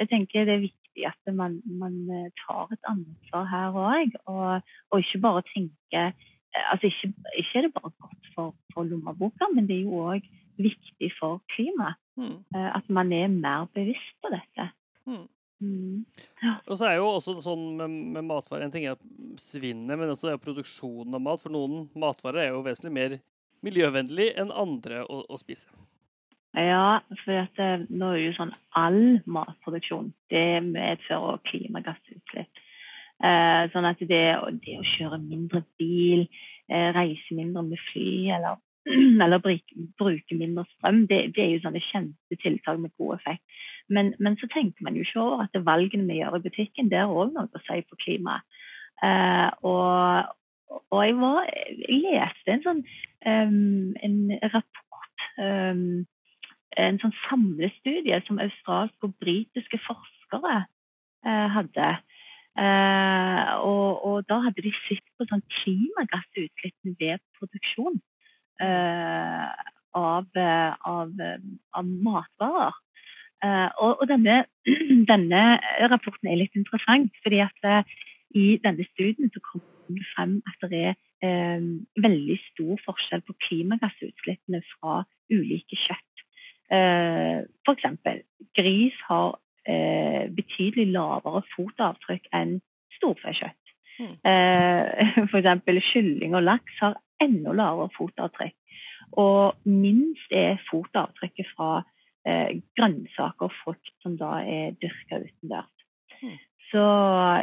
jeg 0.00 0.08
tenker 0.14 0.48
det 0.48 0.54
er 0.54 0.64
viktig 0.64 0.85
viktig 0.96 1.06
at 1.06 1.34
man, 1.34 1.62
man 1.64 2.08
eh, 2.10 2.30
tar 2.46 2.72
et 2.72 2.84
ansvar 2.88 3.46
her 3.50 3.76
òg, 3.76 4.16
og, 4.26 4.62
og, 4.90 4.98
ikke 5.00 5.20
bare 5.20 5.42
tenker 5.54 6.12
eh, 6.12 6.72
altså 6.72 6.86
ikke, 6.86 7.12
ikke, 7.38 7.58
er 7.58 7.62
det 7.62 7.74
bare 7.74 7.92
godt 8.00 8.26
for, 8.34 8.54
for 8.72 8.84
lommeboka, 8.84 9.48
men 9.54 9.68
det 9.68 9.76
er 9.76 9.84
jo 9.84 10.00
òg 10.10 10.22
viktig 10.56 11.12
for 11.20 11.42
klimaet. 11.54 11.96
Mm. 12.16 12.44
Eh, 12.54 12.76
at 12.76 12.88
man 12.88 13.12
er 13.12 13.28
mer 13.28 13.66
bevisst 13.74 14.16
på 14.22 14.32
dette. 14.32 14.70
Mm. 15.06 15.26
Mm. 15.60 16.04
Ja. 16.42 16.58
Og 16.66 16.78
så 16.78 16.86
er 16.88 16.96
jo 16.96 17.08
også 17.08 17.38
sånn 17.40 17.78
med, 17.78 17.92
med 18.12 18.26
matvarer 18.28 18.66
En 18.66 18.72
ting 18.74 18.84
er 18.84 18.98
svinnet, 19.40 19.96
men 19.96 20.12
også 20.12 20.32
er 20.32 20.40
produksjonen 20.40 21.16
av 21.16 21.22
mat. 21.24 21.40
For 21.40 21.52
noen 21.52 21.88
matvarer 21.96 22.46
er 22.46 22.54
jo 22.54 22.64
vesentlig 22.64 22.92
mer 22.96 23.18
miljøvennlig 23.64 24.34
enn 24.40 24.52
andre 24.52 25.04
å, 25.08 25.22
å 25.28 25.38
spise. 25.40 25.68
Ja, 26.56 27.00
for 27.24 27.60
eh, 27.60 27.82
nå 27.92 28.12
er 28.14 28.22
jo 28.22 28.36
sånn 28.38 28.54
all 28.80 29.18
matproduksjon 29.28 30.08
det 30.32 30.62
medfører 30.64 31.42
klimagassutslipp. 31.50 32.62
Eh, 33.20 33.62
sånn 33.72 33.88
at 33.88 34.00
det, 34.00 34.22
det, 34.64 34.76
å 34.80 34.86
kjøre 34.94 35.18
mindre 35.20 35.60
bil, 35.80 36.24
eh, 36.72 36.88
reise 36.96 37.36
mindre 37.36 37.64
med 37.66 37.82
fly 37.90 38.32
eller, 38.38 38.56
eller 39.26 39.44
bruke, 39.44 40.36
mindre 40.38 40.64
strøm, 40.72 41.04
det, 41.12 41.20
det, 41.36 41.44
er 41.44 41.52
jo 41.54 41.62
sånne 41.66 41.84
kjente 41.90 42.40
tiltak 42.40 42.80
med 42.80 42.94
god 42.96 43.18
effekt. 43.18 43.60
Men, 43.92 44.14
men, 44.16 44.40
så 44.40 44.48
tenker 44.52 44.88
man 44.88 44.96
jo 44.96 45.04
ikke 45.04 45.22
over 45.22 45.44
at 45.44 45.60
valgene 45.68 46.08
vi 46.08 46.22
gjør 46.22 46.40
i 46.40 46.44
butikken, 46.48 46.88
det 46.88 47.04
har 47.04 47.12
òg 47.12 47.36
noe 47.36 47.52
å 47.52 47.64
si 47.68 47.82
på 47.84 48.00
klimaet. 48.00 48.48
Eh, 49.04 49.48
og, 49.60 50.34
og 50.88 51.00
jeg, 51.04 51.20
var, 51.20 51.54
jeg, 51.84 52.02
leste 52.08 52.52
en 52.56 52.64
sånn 52.64 52.84
um, 53.28 53.96
en 54.00 54.20
rapport 54.48 55.26
um, 55.36 56.06
en 56.80 56.98
sånn 57.02 57.14
samlestudie 57.26 58.18
som 58.26 58.40
australske 58.42 59.08
og 59.08 59.16
britiske 59.22 59.80
forskere 59.86 60.56
eh, 61.26 61.46
hadde. 61.56 61.92
Eh, 62.56 63.52
og, 63.60 64.04
og, 64.06 64.18
da 64.30 64.40
hadde 64.46 64.64
de 64.64 64.72
sett 64.86 65.04
på 65.18 65.26
sånn 65.28 65.44
klimagassutslippene 65.58 66.96
ved 67.00 67.22
produksjon 67.36 67.98
eh, 68.64 69.48
av, 69.96 70.28
av, 70.36 71.12
av, 71.76 71.94
matvarer. 72.08 72.76
Eh, 73.44 73.68
og, 73.84 74.00
og 74.00 74.06
denne, 74.08 74.44
denne, 75.12 75.42
rapporten 75.92 76.30
er 76.32 76.40
litt 76.40 76.56
interessant, 76.56 77.12
fordi 77.24 77.42
at 77.44 77.68
eh, 77.68 77.96
i 78.36 78.46
denne 78.64 78.86
studien 78.92 79.32
så 79.32 79.42
kom 79.44 79.64
det 79.92 80.06
frem 80.14 80.38
at 80.48 80.68
det 80.72 80.82
er 80.92 80.96
eh, 81.24 81.68
veldig 82.02 82.38
stor 82.50 82.80
forskjell 82.86 83.24
på 83.26 83.36
klimagassutslippene 83.48 84.62
fra 84.74 85.02
ulike 85.32 85.78
kjøtt. 85.84 86.15
Eh, 86.72 87.44
F.eks. 87.66 87.84
gris 88.58 88.96
har 89.08 89.38
eh, 89.68 90.26
betydelig 90.34 90.88
lavere 90.94 91.42
fotavtrykk 91.54 92.30
enn 92.34 92.58
storfekjøtt. 92.98 93.74
Mm. 94.00 94.14
Eh, 94.30 95.18
F.eks. 95.30 95.82
kylling 95.92 96.36
og 96.36 96.46
laks 96.46 96.80
har 96.82 96.98
enda 97.22 97.54
lavere 97.56 97.92
fotavtrykk. 97.96 98.56
Og 99.22 99.68
minst 99.68 100.32
er 100.34 100.58
fotavtrykket 100.70 101.48
fra 101.54 101.70
eh, 102.26 102.58
grønnsaker 102.78 103.48
og 103.48 103.56
frukt 103.62 103.94
som 104.02 104.18
da 104.20 104.40
er 104.42 104.76
dyrka 104.82 105.22
utendørs. 105.22 105.72
Mm. 106.22 106.36
Så 106.72 106.82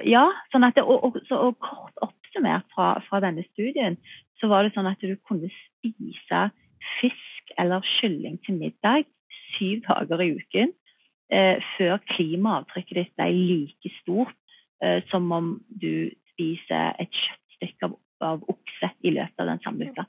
ja, 0.10 0.25
sånn 0.51 0.68
at 0.68 0.75
det, 0.75 0.84
og, 0.84 1.06
og, 1.08 1.22
så, 1.30 1.39
og, 1.48 1.56
kort 1.63 2.01
oppsummert 2.03 2.68
fra, 2.75 2.98
fra, 3.08 3.22
denne 3.24 3.46
studien, 3.53 3.96
så 4.42 4.50
var 4.51 4.65
det 4.65 4.74
sånn 4.75 4.89
at 4.89 5.00
du 5.00 5.15
kunne 5.24 5.48
spise 5.53 6.42
fisk 7.00 7.53
eller 7.60 7.86
kylling 8.01 8.36
til 8.44 8.60
middag 8.60 9.08
syv 9.57 9.83
dager 9.88 10.24
i 10.24 10.31
uken 10.38 10.74
eh, 11.33 11.62
før 11.77 12.00
klimaavtrykket 12.15 13.00
ditt 13.00 13.13
ble 13.19 13.29
like 13.33 13.93
stort 14.01 14.36
eh, 14.83 15.00
som 15.12 15.31
om 15.36 15.55
du 15.69 16.12
spiser 16.33 16.98
et 17.01 17.12
kjøttstykke 17.13 17.89
av, 17.89 17.98
av, 18.24 18.45
okse 18.50 18.91
i 19.03 19.13
løpet 19.15 19.43
av 19.43 19.53
den 19.53 19.63
samme 19.65 19.89
uka. 19.91 20.05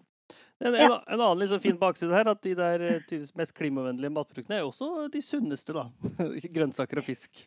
En, 0.65 0.71
en, 0.73 0.93
en, 0.95 1.19
annen 1.19 1.43
liksom 1.43 1.61
fin 1.61 1.79
bakside 1.79 2.15
her, 2.15 2.31
at 2.31 2.45
de 2.47 2.55
der 2.57 2.85
eh, 2.89 3.27
mest 3.37 3.57
klimavennlige 3.57 4.15
matproduktene 4.15 4.61
er 4.61 4.69
også 4.69 5.09
de 5.13 5.23
sunneste. 5.25 5.75
da. 5.77 5.89
Grønnsaker 6.57 7.03
og 7.03 7.09
fisk. 7.09 7.45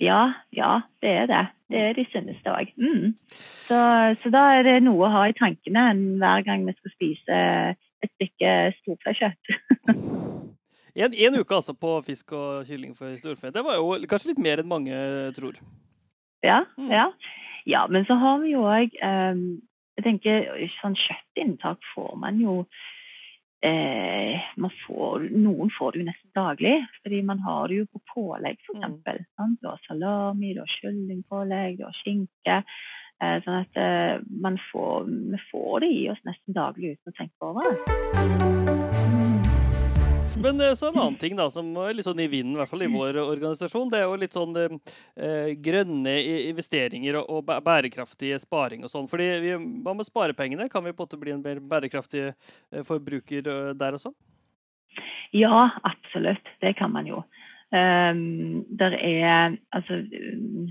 Ja, 0.00 0.44
ja, 0.52 0.82
det 1.00 1.12
er 1.22 1.28
det. 1.30 1.44
Det 1.72 1.80
er 1.80 1.94
de 1.96 2.04
sunneste 2.12 2.52
òg. 2.52 2.72
Mm. 2.76 3.14
Så, 3.32 3.78
så, 4.22 4.32
da 4.32 4.42
er 4.58 4.66
det 4.66 4.76
noe 4.84 5.06
å 5.06 5.12
ha 5.14 5.22
i 5.28 5.36
tankene 5.36 5.88
hver 6.20 6.44
gang 6.44 6.66
vi 6.68 6.76
skal 6.76 6.92
spise 6.92 7.38
et 8.04 8.12
stykke 8.18 8.52
storfekjøtt. 8.82 9.54
en, 10.96 11.14
en, 11.14 11.38
uke 11.40 11.58
altså 11.58 11.74
på 11.76 11.92
fisk 12.06 12.32
og 12.36 12.66
kylling 12.68 12.96
for 12.96 13.16
storfe. 13.20 13.52
Det 13.52 13.64
var 13.64 13.78
jo 13.80 13.94
kanskje 14.08 14.32
litt 14.32 14.42
mer 14.42 14.62
enn 14.62 14.70
mange 14.70 14.98
tror. 15.36 15.58
Ja, 16.44 16.62
mm. 16.78 16.90
ja. 16.92 17.06
ja 17.68 17.86
men 17.90 18.06
så 18.08 18.16
har 18.20 18.42
vi 18.42 18.52
jo 18.54 18.66
òg 18.68 18.92
um, 19.02 19.46
Jeg 19.96 20.04
tenker 20.04 20.68
sånn 20.80 20.96
kjøttinntak 21.00 21.80
får 21.94 22.12
man 22.20 22.40
jo 22.40 22.58
eh, 23.64 24.42
man 24.56 24.72
får, 24.84 25.28
Noen 25.32 25.72
får 25.78 25.92
det 25.92 26.02
jo 26.02 26.08
nesten 26.10 26.34
daglig, 26.36 26.76
fordi 27.02 27.22
man 27.30 27.40
har 27.46 27.68
det 27.68 27.80
jo 27.80 27.88
på 27.92 28.02
pålegg, 28.12 28.60
f.eks. 28.60 28.84
Mm. 29.40 29.56
Du 29.62 29.70
har 29.70 29.80
salami, 29.88 30.52
du 30.54 30.62
har 30.62 30.74
kyllingpålegg, 30.78 31.80
du 31.80 31.86
har 31.88 32.00
skinke. 32.02 32.62
Eh, 33.24 33.38
sånn 33.46 33.62
at 33.62 33.80
eh, 33.80 34.18
man 34.44 34.60
får, 34.70 35.08
vi 35.08 35.40
får 35.50 35.86
det 35.86 35.92
i 35.94 36.02
oss 36.12 36.26
nesten 36.28 36.56
daglig 36.56 36.96
uten 36.96 37.14
å 37.14 37.20
tenke 37.22 37.52
over 37.52 37.70
det. 37.72 38.85
Men 40.42 40.60
eh, 40.60 40.74
så 40.74 40.88
en 40.88 40.98
annen 40.98 41.16
ting 41.16 41.36
da, 41.36 41.48
som 41.50 41.68
er 41.80 41.96
litt 41.96 42.06
sånn 42.06 42.20
i 42.20 42.28
vinden, 42.28 42.54
i 42.54 42.60
hvert 42.60 42.70
fall 42.70 42.84
i 42.84 42.90
vår 42.92 43.16
organisasjon, 43.22 43.88
det 43.92 44.02
er 44.02 44.04
jo 44.04 44.18
litt 44.20 44.36
sånn 44.36 44.56
eh, 44.60 45.52
grønne 45.64 46.14
investeringer 46.50 47.18
og, 47.22 47.30
og, 47.38 47.64
bærekraftige 47.64 48.38
sparing 48.42 48.84
og 48.84 48.92
sånn. 48.92 49.08
Fordi 49.10 49.28
vi, 49.42 49.54
Hva 49.84 49.96
med 49.96 50.08
sparepengene? 50.08 50.68
Kan 50.72 50.84
vi 50.84 50.92
på 50.92 51.02
en 51.02 51.08
måte 51.08 51.20
bli 51.20 51.32
en 51.34 51.44
mer 51.44 51.62
bærekraftig 51.64 52.28
forbruker 52.86 53.48
der 53.80 53.96
også? 53.96 54.12
Ja, 55.36 55.70
absolutt. 55.88 56.52
Det 56.60 56.76
kan 56.78 56.92
man 56.92 57.08
jo. 57.08 57.24
Um, 57.74 58.62
der 58.78 58.94
er, 58.94 59.56
altså, 59.72 59.98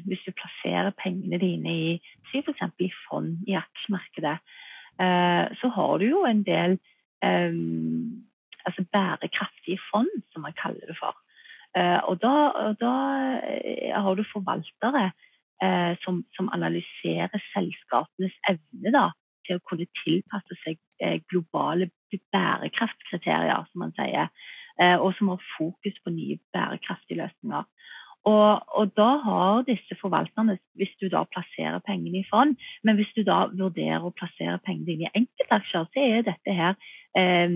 hvis 0.07 0.22
du 0.24 0.31
plasserer 0.31 0.93
pengene 1.01 1.41
dine 1.41 1.74
i 1.74 1.89
si 2.31 2.39
f.eks. 2.39 2.63
i 2.79 2.88
fond 3.10 3.43
i 3.50 3.57
aksjemarkedet, 3.60 4.38
uh, 5.01 5.43
så 5.60 5.74
har 5.75 5.98
du 6.00 6.07
jo 6.07 6.24
en 6.29 6.45
del 6.48 6.77
um, 7.19 8.24
altså 8.65 8.86
bærekraftige 8.95 9.79
fond, 9.91 10.12
som 10.31 10.45
man 10.48 10.57
kaller 10.62 10.89
det 10.89 10.98
for. 11.00 11.15
Uh, 11.75 12.00
og 12.10 12.22
da, 12.24 12.36
da, 12.79 12.93
eh, 13.51 13.95
har 14.03 14.15
du 14.15 14.24
forvaltere 14.31 15.10
uh, 15.63 15.93
som, 16.03 16.24
som, 16.36 16.50
analyserer 16.55 17.41
selskapenes 17.51 18.36
evne 18.48 18.93
da, 18.95 19.10
til 19.45 19.60
å 19.60 19.65
kunne 19.69 19.89
tilpasse 20.03 20.55
seg 20.63 20.79
globale 21.29 21.89
bærekraftkriterier, 22.34 23.67
som 23.72 23.84
man 23.84 23.91
sier. 24.00 24.31
Eh, 24.81 24.98
og 25.00 25.13
som 25.15 25.31
har 25.31 25.43
fokus 25.57 25.95
på 26.03 26.12
nye 26.12 26.38
bærekraftige 26.53 27.22
løsninger. 27.22 27.63
Og, 28.25 28.51
og, 28.79 28.91
da 28.98 29.10
har 29.24 29.63
disse 29.69 29.95
forvalterne, 30.01 30.57
hvis 30.75 30.95
du 31.01 31.07
da 31.13 31.22
plasserer 31.29 31.79
pengene 31.86 32.24
i 32.24 32.29
fond, 32.29 32.55
men 32.84 32.98
hvis 32.98 33.13
du 33.15 33.22
da 33.24 33.45
vurderer 33.53 34.03
å 34.03 34.13
plassere 34.17 34.57
pengene 34.65 34.89
dine 34.89 35.07
i 35.07 35.22
enkeltaksjer, 35.22 35.86
så 35.93 36.05
er 36.15 36.25
dette 36.25 36.55
her 36.60 36.74
eh, 37.22 37.55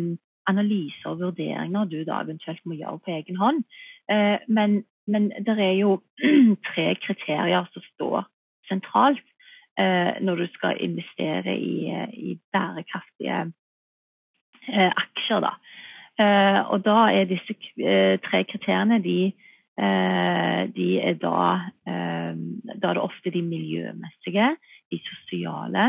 analyser 0.50 1.12
og 1.12 1.20
vurderinger 1.24 1.90
du 1.90 2.02
da 2.08 2.22
eventuelt 2.24 2.66
må 2.66 2.78
gjøre 2.80 3.02
på 3.06 3.14
egen 3.18 3.40
hånd. 3.40 3.64
Eh, 4.12 4.38
men, 4.48 4.84
men 5.08 5.30
det 5.46 5.58
er 5.58 5.76
jo 5.80 6.00
tre 6.72 6.88
kriterier 7.04 7.68
som 7.74 7.86
står 7.94 8.24
sentralt 8.70 9.26
eh, 9.80 10.18
når 10.22 10.44
du 10.44 10.48
skal 10.56 10.82
investere 10.86 11.56
i, 11.58 11.90
i 12.30 12.38
bærekraftige 12.54 13.42
eh, 14.68 14.92
aksjer. 14.92 15.46
Da. 15.46 15.54
Og 16.20 16.82
da 16.84 16.98
er 17.16 17.30
disse 17.30 17.54
tre 18.26 18.42
kriteriene 18.44 18.98
de, 19.00 19.32
de 20.76 20.88
er 21.00 21.14
da, 21.16 21.44
da 21.88 22.90
er 22.90 22.98
det 22.98 23.00
ofte 23.00 23.32
de 23.32 23.40
miljømessige, 23.40 24.50
de 24.92 25.00
sosiale 25.06 25.86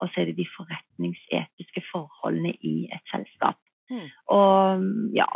og 0.00 0.10
så 0.10 0.20
er 0.20 0.24
det 0.30 0.36
de 0.36 0.46
forretningsetiske 0.56 1.82
forholdene 1.92 2.52
i 2.60 2.74
et 2.94 3.04
selskap. 3.12 3.58
Mm. 3.90 4.08
Og, 4.32 4.84
ja, 5.16 5.26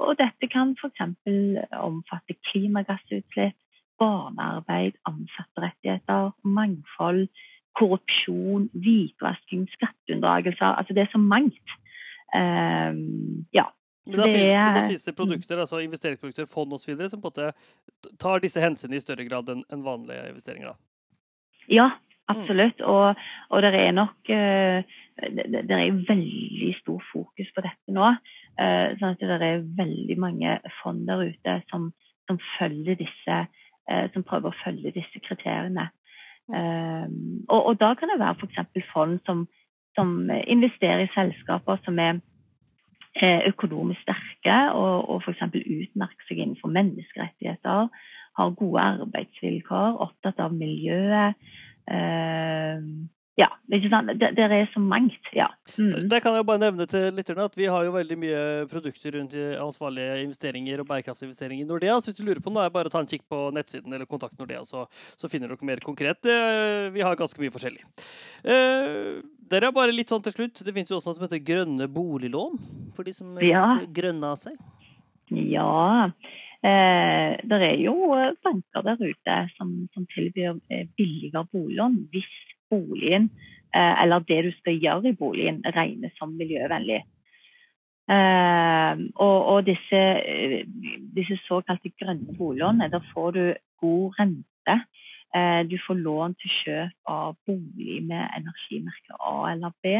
og, 0.00 0.12
dette 0.18 0.48
kan 0.50 0.74
f.eks. 0.78 1.02
omfatte 1.78 2.36
klimagassutslipp, 2.50 3.56
barnearbeid, 4.00 4.98
ansatterettigheter, 5.08 6.32
mangfold, 6.44 7.28
korrupsjon, 7.78 8.68
hvitvasking, 8.74 9.66
skatteunndragelser. 9.76 10.76
Altså 10.80 10.96
det 10.96 11.06
er 11.06 11.12
så 11.12 11.20
mangt. 11.20 11.76
Um, 12.34 13.46
ja. 13.54 13.68
Men 14.06 14.20
da, 14.20 14.26
det, 14.30 14.42
finnes 14.86 15.04
det 15.04 15.16
produkter, 15.18 15.60
altså 15.60 15.80
investeringsprodukter, 15.82 16.46
fond 16.50 16.72
osv. 16.72 16.94
som 17.08 17.22
på 17.22 17.32
en 17.32 17.32
måte 17.32 18.12
tar 18.22 18.42
disse 18.44 18.62
hensynene 18.62 19.00
i 19.00 19.02
større 19.02 19.26
grad 19.26 19.48
enn 19.50 19.86
vanlige 19.86 20.28
investeringer? 20.30 20.74
da? 20.74 20.76
Ja, 21.66 21.88
Absolutt. 22.32 22.80
Og, 22.82 23.14
og 23.54 23.62
det 23.62 23.72
er 23.78 23.92
nok 23.94 24.30
uh, 24.34 24.96
det, 25.16 25.70
er 25.70 26.00
veldig 26.08 26.72
stor 26.80 27.02
fokus 27.12 27.52
på 27.54 27.64
dette 27.64 27.94
nå. 27.94 28.08
Uh, 28.56 28.96
sånn 29.00 29.14
at 29.14 29.22
det 29.22 29.36
er 29.48 29.64
veldig 29.78 30.16
mange 30.20 30.58
fond 30.82 31.06
der 31.08 31.24
ute 31.30 31.60
som, 31.70 31.90
som 32.28 32.40
disse 32.86 33.38
uh, 33.46 34.06
som 34.12 34.24
prøver 34.26 34.52
å 34.52 34.60
følge 34.64 34.94
disse 34.96 35.22
kriteriene. 35.24 35.90
Og, 36.46 37.58
og, 37.58 37.72
da 37.80 37.88
kan 37.98 38.06
det 38.06 38.20
være 38.20 38.36
f.eks. 38.38 38.86
fond 38.92 39.16
som, 39.26 39.40
som, 39.98 40.30
investerer 40.46 41.02
i 41.02 41.10
selskaper 41.10 41.80
som 41.82 41.98
er 41.98 42.20
økonomisk 43.48 44.04
sterke 44.04 44.58
og, 44.78 45.08
og 45.10 45.24
f.eks. 45.24 45.42
utmerker 45.56 46.28
seg 46.28 46.44
innenfor 46.44 46.70
menneskerettigheter, 46.70 47.90
har 48.38 48.54
gode 48.60 48.84
arbeidsvilkår, 48.92 49.98
opptatt 50.06 50.38
av 50.44 50.54
miljøet. 50.54 51.34
Uh, 51.90 53.08
ja? 53.36 53.50
Det, 53.68 54.30
det, 54.36 54.44
er 54.44 54.68
så 54.72 54.80
mangt. 54.80 55.30
ja. 55.36 55.50
Mm. 55.76 56.08
Det 56.08 56.22
kan 56.24 56.36
jeg 56.36 56.46
bare 56.48 56.62
nevne 56.62 56.86
til 56.88 57.10
lytterne 57.12 57.44
at 57.50 57.58
Vi 57.58 57.66
har 57.68 57.84
jo 57.84 57.92
veldig 57.92 58.16
mye 58.20 58.42
produkter 58.70 59.18
rundt 59.18 59.36
ansvarlige 59.60 60.22
investeringer 60.24 60.80
og 60.80 60.88
bærekraftsinvesteringer 60.88 61.66
i 61.66 61.68
Nordea. 61.68 61.98
Så 62.00 62.10
hvis 62.10 62.20
du 62.20 62.24
lurer 62.24 62.40
på 62.40 62.52
noe, 62.54 62.64
er 62.64 62.72
bare 62.74 62.88
å 62.88 62.94
ta 62.94 63.02
en 63.04 63.10
kikk 63.10 63.26
på 63.28 63.42
nettsiden 63.56 63.92
eller 63.92 64.08
kontakt 64.08 64.38
Nordea, 64.40 64.64
så, 64.64 64.86
så 65.20 65.30
finner 65.32 65.52
dere 65.52 65.68
mer 65.68 65.84
konkret. 65.84 66.24
Vi 66.24 67.04
har 67.04 67.18
ganske 67.18 67.42
mye 67.42 67.52
forskjellig. 67.52 67.84
Eh, 68.46 69.20
dere 69.50 69.70
er 69.70 69.76
bare 69.76 69.94
litt 69.94 70.10
sånn 70.12 70.24
til 70.24 70.34
slutt. 70.34 70.64
Det 70.64 70.74
finnes 70.74 70.90
jo 70.90 70.98
også 70.98 71.12
noe 71.12 71.18
som 71.18 71.26
heter 71.26 71.44
grønne 71.44 71.90
boliglån, 71.92 72.58
for 72.96 73.06
de 73.06 73.14
som 73.16 73.36
er 73.38 73.48
ja. 73.50 73.68
grønne 73.94 74.32
av 74.32 74.40
seg. 74.40 74.56
Ja. 75.34 76.08
Eh, 76.66 77.36
det 77.46 77.62
er 77.68 77.78
jo 77.82 77.94
banker 78.42 78.86
der 78.86 79.02
ute 79.02 79.38
som, 79.58 79.72
som 79.94 80.06
tilbyr 80.14 80.56
eh, 80.72 80.86
billigere 80.98 81.44
boliglån 81.52 81.98
hvis 82.14 82.30
boligen 82.70 83.30
eh, 83.74 84.02
eller 84.02 84.24
det 84.28 84.40
du 84.46 84.50
skal 84.58 84.80
gjøre 84.82 85.10
i 85.10 85.18
boligen, 85.18 85.62
regnes 85.76 86.14
som 86.18 86.34
miljøvennlig. 86.38 87.02
Eh, 88.06 88.92
og, 89.14 89.38
og 89.52 89.66
disse, 89.66 90.02
eh, 90.32 90.62
disse, 91.16 91.38
såkalte 91.46 91.92
grønne 92.00 92.36
boliglånene, 92.38 92.90
der 92.92 93.04
får 93.14 93.30
du 93.38 93.44
god 93.82 94.20
rente. 94.20 94.82
du 95.70 95.74
får 95.86 95.94
lån 96.00 96.34
til 96.40 96.50
kjøp 96.50 97.10
av 97.12 97.34
bolig 97.44 97.98
med 98.08 98.22
energimerke 98.38 99.18
A 99.20 99.50
eller 99.50 99.72
B. 99.82 99.90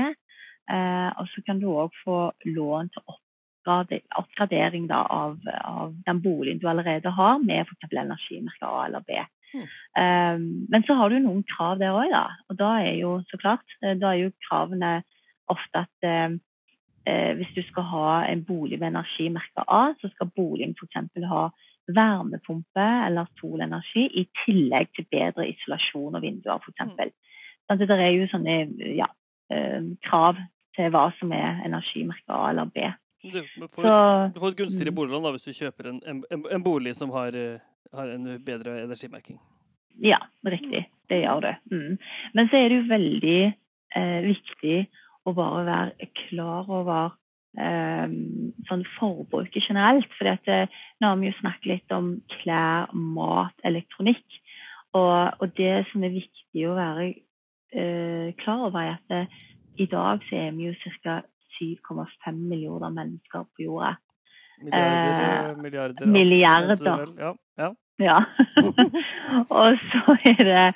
og 1.18 1.26
så 1.28 1.42
kan 1.46 1.60
du 1.60 1.66
òg 1.66 1.92
få 2.04 2.32
lån 2.46 2.88
til 2.88 3.02
opp 3.06 3.20
oppgradering 4.16 4.86
da, 4.86 5.02
av, 5.10 5.38
av, 5.64 5.94
den 6.06 6.22
boligen 6.22 6.58
du 6.58 6.68
allerede 6.68 7.10
har, 7.10 7.38
med 7.38 7.66
f.eks. 7.66 7.92
energimerker 7.92 8.66
A 8.66 8.86
eller 8.86 9.00
B. 9.00 9.18
Um, 9.62 10.66
men 10.72 10.84
så 10.86 10.96
har 10.98 11.12
du 11.12 11.18
noen 11.22 11.44
krav 11.48 11.78
der 11.80 11.94
òg, 11.96 12.10
da. 12.12 12.24
Og 12.50 12.58
da 12.58 12.72
er 12.84 12.96
jo 13.00 13.18
så 13.30 13.38
klart 13.40 13.76
eh, 13.82 13.96
da 13.98 14.12
er 14.12 14.26
jo 14.26 14.34
kravene 14.48 14.98
ofte 15.52 15.84
at 15.84 16.08
uh, 16.10 16.34
hvis 17.38 17.52
du 17.54 17.62
skal 17.68 17.86
ha 17.92 18.08
en 18.26 18.42
bolig 18.44 18.80
med 18.80 18.90
energimerke 18.90 19.62
A, 19.70 19.94
så 20.00 20.10
skal 20.10 20.32
boligen 20.34 20.74
f.eks. 20.74 21.06
ha 21.30 21.44
varmepumpe 21.94 22.86
eller 23.06 23.30
solenergi 23.38 24.08
i 24.10 24.24
tillegg 24.42 24.90
til 24.96 25.06
bedre 25.14 25.46
isolasjon 25.52 26.18
og 26.18 26.24
vinduer, 26.24 26.58
f.eks. 26.58 26.82
Mm. 26.82 27.14
Så 27.70 27.78
det 27.82 27.98
er 28.00 28.12
jo 28.16 28.26
sånne 28.32 28.58
ja, 28.98 29.06
uh, 29.54 29.90
krav 30.08 30.42
til 30.76 30.92
hva 30.92 31.08
som 31.20 31.32
er 31.32 31.62
energimerke 31.66 32.34
A 32.34 32.50
eller 32.50 32.70
B. 32.74 32.90
Du, 33.26 33.40
får, 33.72 33.82
så, 33.82 33.94
du 34.34 34.40
får 34.40 34.52
et 34.52 34.58
gunstigere 34.60 34.92
mm. 34.92 34.98
boliglån 34.98 35.24
da, 35.24 35.32
hvis 35.34 35.46
du 35.46 35.56
kjøper 35.56 35.90
en, 35.90 36.02
en, 36.06 36.44
en 36.52 36.62
bolig 36.62 36.92
som 36.98 37.10
har, 37.14 37.34
eh, 37.34 37.62
har, 37.92 38.12
en 38.14 38.28
bedre 38.44 38.80
energimerking. 38.84 39.38
Ja, 40.02 40.18
riktig. 40.44 40.86
Det 41.08 41.22
gjør 41.22 41.44
det. 41.44 41.54
Mm. 41.72 41.98
Men 42.34 42.48
så 42.50 42.58
er 42.58 42.68
det 42.68 42.80
jo 42.80 42.88
veldig 42.90 43.38
eh, 43.96 44.18
viktig 44.26 44.78
å 45.26 45.34
bare 45.34 45.62
være 45.66 46.08
klar 46.26 46.68
over 46.70 47.14
eh, 47.58 48.16
sånn 48.68 48.84
forbruket 48.96 49.68
generelt. 49.68 50.10
For 50.18 50.30
eh, 50.30 50.80
nå 51.00 51.12
har 51.12 51.20
vi 51.20 51.30
jo 51.30 51.38
snakket 51.40 51.70
litt 51.72 51.94
om 51.96 52.10
klær, 52.40 52.92
mat, 52.92 53.56
elektronikk. 53.66 54.26
Og, 54.96 55.42
og 55.42 55.56
det 55.58 55.86
som 55.90 56.04
er 56.06 56.14
viktig 56.14 56.66
å 56.68 56.76
være 56.76 57.08
eh, 57.76 58.34
klar 58.42 58.68
over, 58.68 58.82
er 58.82 58.98
at 58.98 59.12
det, 59.12 59.24
i 59.82 59.88
dag 59.92 60.22
så 60.28 60.38
er 60.46 60.52
vi 60.56 60.70
jo 60.70 60.92
ca. 61.04 61.22
7,5 61.56 62.36
millioner 62.36 62.92
mennesker 62.92 63.46
på 63.56 63.64
jorda. 63.64 63.94
Milliarder. 64.60 65.50
Eh, 65.50 65.56
milliarder, 65.62 66.06
milliarder. 66.06 67.12
Ja. 67.18 67.32
Ja. 68.02 68.18
og 69.60 69.78
så 69.90 70.16
er 70.24 70.42
det 70.50 70.66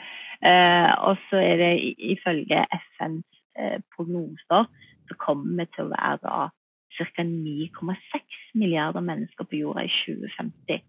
eh, 0.47 0.91
Og 1.05 1.17
så 1.29 1.37
er 1.37 1.57
det 1.61 1.73
ifølge 1.99 2.65
FNs 2.97 3.27
eh, 3.59 3.81
prognoser 3.97 4.67
så 5.11 5.19
kommer 5.19 5.65
vi 5.65 5.67
til 5.75 5.89
å 5.89 5.93
være 5.93 6.49
ca. 6.97 7.25
9,6 7.25 8.41
milliarder 8.61 9.05
mennesker 9.05 9.47
på 9.49 9.61
jorda 9.61 9.87
i 9.87 9.93
2050. 10.05 10.83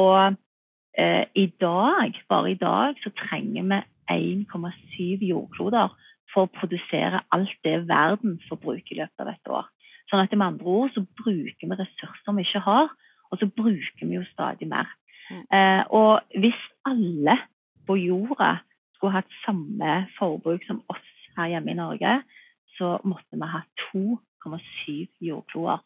Og 0.00 0.36
eh, 0.98 1.24
i 1.34 1.46
dag, 1.60 2.20
bare 2.28 2.52
i 2.52 2.60
dag, 2.60 3.00
så 3.02 3.12
trenger 3.24 3.66
vi 3.68 3.80
1,7 4.48 5.26
jordkloder 5.28 5.92
for 6.32 6.46
å 6.46 6.52
produsere 6.52 7.24
alt 7.34 7.56
det 7.64 7.82
verden 7.88 8.38
forbruker 8.48 8.94
i 8.94 9.02
løpet 9.02 9.24
av 9.24 9.32
et 9.32 9.52
år. 9.52 9.68
Sånn 10.08 10.22
at 10.22 10.32
med 10.32 10.46
andre 10.46 10.78
ord 10.80 10.94
så 10.94 11.04
bruker 11.20 11.68
vi 11.68 11.76
ressurser 11.76 12.36
vi 12.36 12.44
ikke 12.46 12.64
har, 12.64 12.88
og 13.28 13.40
så 13.40 13.48
bruker 13.52 14.04
vi 14.06 14.16
jo 14.16 14.24
stadig 14.30 14.68
mer. 14.70 14.88
Mm. 15.30 15.44
Eh, 15.52 15.82
og 15.94 16.40
hvis 16.40 16.58
alle 16.88 17.38
på 17.88 17.96
jorda 18.00 18.58
skulle 18.96 19.14
hatt 19.14 19.36
samme 19.44 20.00
forbruk 20.18 20.64
som 20.66 20.82
oss 20.92 21.04
her 21.36 21.52
hjemme 21.54 21.72
i 21.72 21.78
Norge, 21.78 22.14
så 22.78 22.96
måtte 23.06 23.38
vi 23.38 23.50
ha 23.52 23.62
2,7 23.90 25.08
jordkloer. 25.28 25.82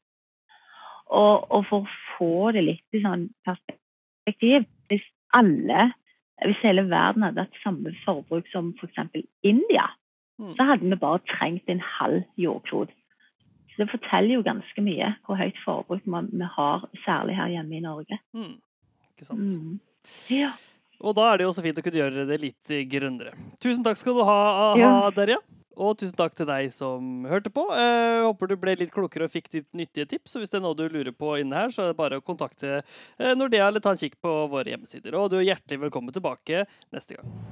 Og, 1.12 1.50
og, 1.52 1.64
for 1.68 1.82
å 1.82 1.96
få 2.16 2.52
det 2.56 2.62
litt 2.64 2.96
i 2.96 3.02
sånn 3.02 3.26
perspektiv 3.44 4.64
Hvis 4.88 5.04
alle, 5.36 5.90
hvis 6.46 6.62
hele 6.64 6.86
verden 6.88 7.26
hadde 7.26 7.44
hatt 7.44 7.58
samme 7.60 7.92
forbruk 8.04 8.46
som 8.52 8.70
f.eks. 8.78 9.26
India, 9.44 9.90
Mm. 10.42 10.56
så 10.56 10.64
hadde 10.64 10.90
vi 10.90 10.96
bare 10.96 11.18
trengt 11.38 11.68
en 11.68 11.80
halv 11.80 12.22
jordklode. 12.36 12.92
Så 13.70 13.82
det 13.82 13.90
forteller 13.90 14.34
jo 14.34 14.42
ganske 14.42 14.84
mye 14.84 15.14
hvor 15.24 15.38
høyt 15.40 15.58
forbruk 15.64 16.02
vi 16.04 16.48
har, 16.56 16.88
særlig 17.04 17.36
her 17.36 17.48
hjemme 17.48 17.76
i 17.76 17.80
Norge. 17.80 18.18
Mm. 18.34 18.56
Ikke 19.22 19.30
sant. 19.30 19.46
Mm. 19.46 19.78
Ja. 20.34 20.52
Og 21.02 21.16
da 21.18 21.30
er 21.30 21.40
det 21.40 21.48
jo 21.48 21.54
så 21.54 21.62
fint 21.64 21.78
å 21.78 21.82
kunne 21.84 21.98
gjøre 21.98 22.26
det 22.28 22.38
litt 22.42 22.76
grønnere. 22.90 23.34
Tusen 23.62 23.82
takk 23.86 23.98
skal 23.98 24.18
du 24.18 24.22
ha, 24.26 24.38
ha 24.58 24.68
ja. 24.78 24.92
Derja. 25.14 25.38
Og 25.80 25.96
tusen 25.98 26.16
takk 26.18 26.34
til 26.36 26.48
deg 26.48 26.68
som 26.74 27.24
hørte 27.28 27.52
på. 27.54 27.64
Jeg 27.72 28.18
eh, 28.18 28.26
håper 28.26 28.50
du 28.50 28.56
ble 28.60 28.76
litt 28.82 28.92
klokere 28.92 29.26
og 29.28 29.32
fikk 29.32 29.48
ditt 29.54 29.68
nyttige 29.78 30.08
tips. 30.10 30.36
Og 30.36 30.44
hvis 30.44 30.52
det 30.52 30.60
er 30.60 30.66
noe 30.66 30.78
du 30.78 30.84
lurer 30.84 31.14
på 31.16 31.36
inne 31.40 31.64
her, 31.64 31.72
så 31.72 31.86
er 31.86 31.92
det 31.92 32.00
bare 32.00 32.20
å 32.20 32.24
kontakte 32.24 32.82
eh, 32.82 33.32
Nordea 33.38 33.70
eller 33.70 33.84
ta 33.84 33.94
en 33.94 34.02
kikk 34.02 34.20
på 34.22 34.36
våre 34.52 34.74
hjemmesider. 34.74 35.16
Og 35.18 35.32
du 35.32 35.40
er 35.40 35.48
hjertelig 35.48 35.86
velkommen 35.86 36.14
tilbake 36.14 36.66
neste 36.92 37.18
gang. 37.18 37.51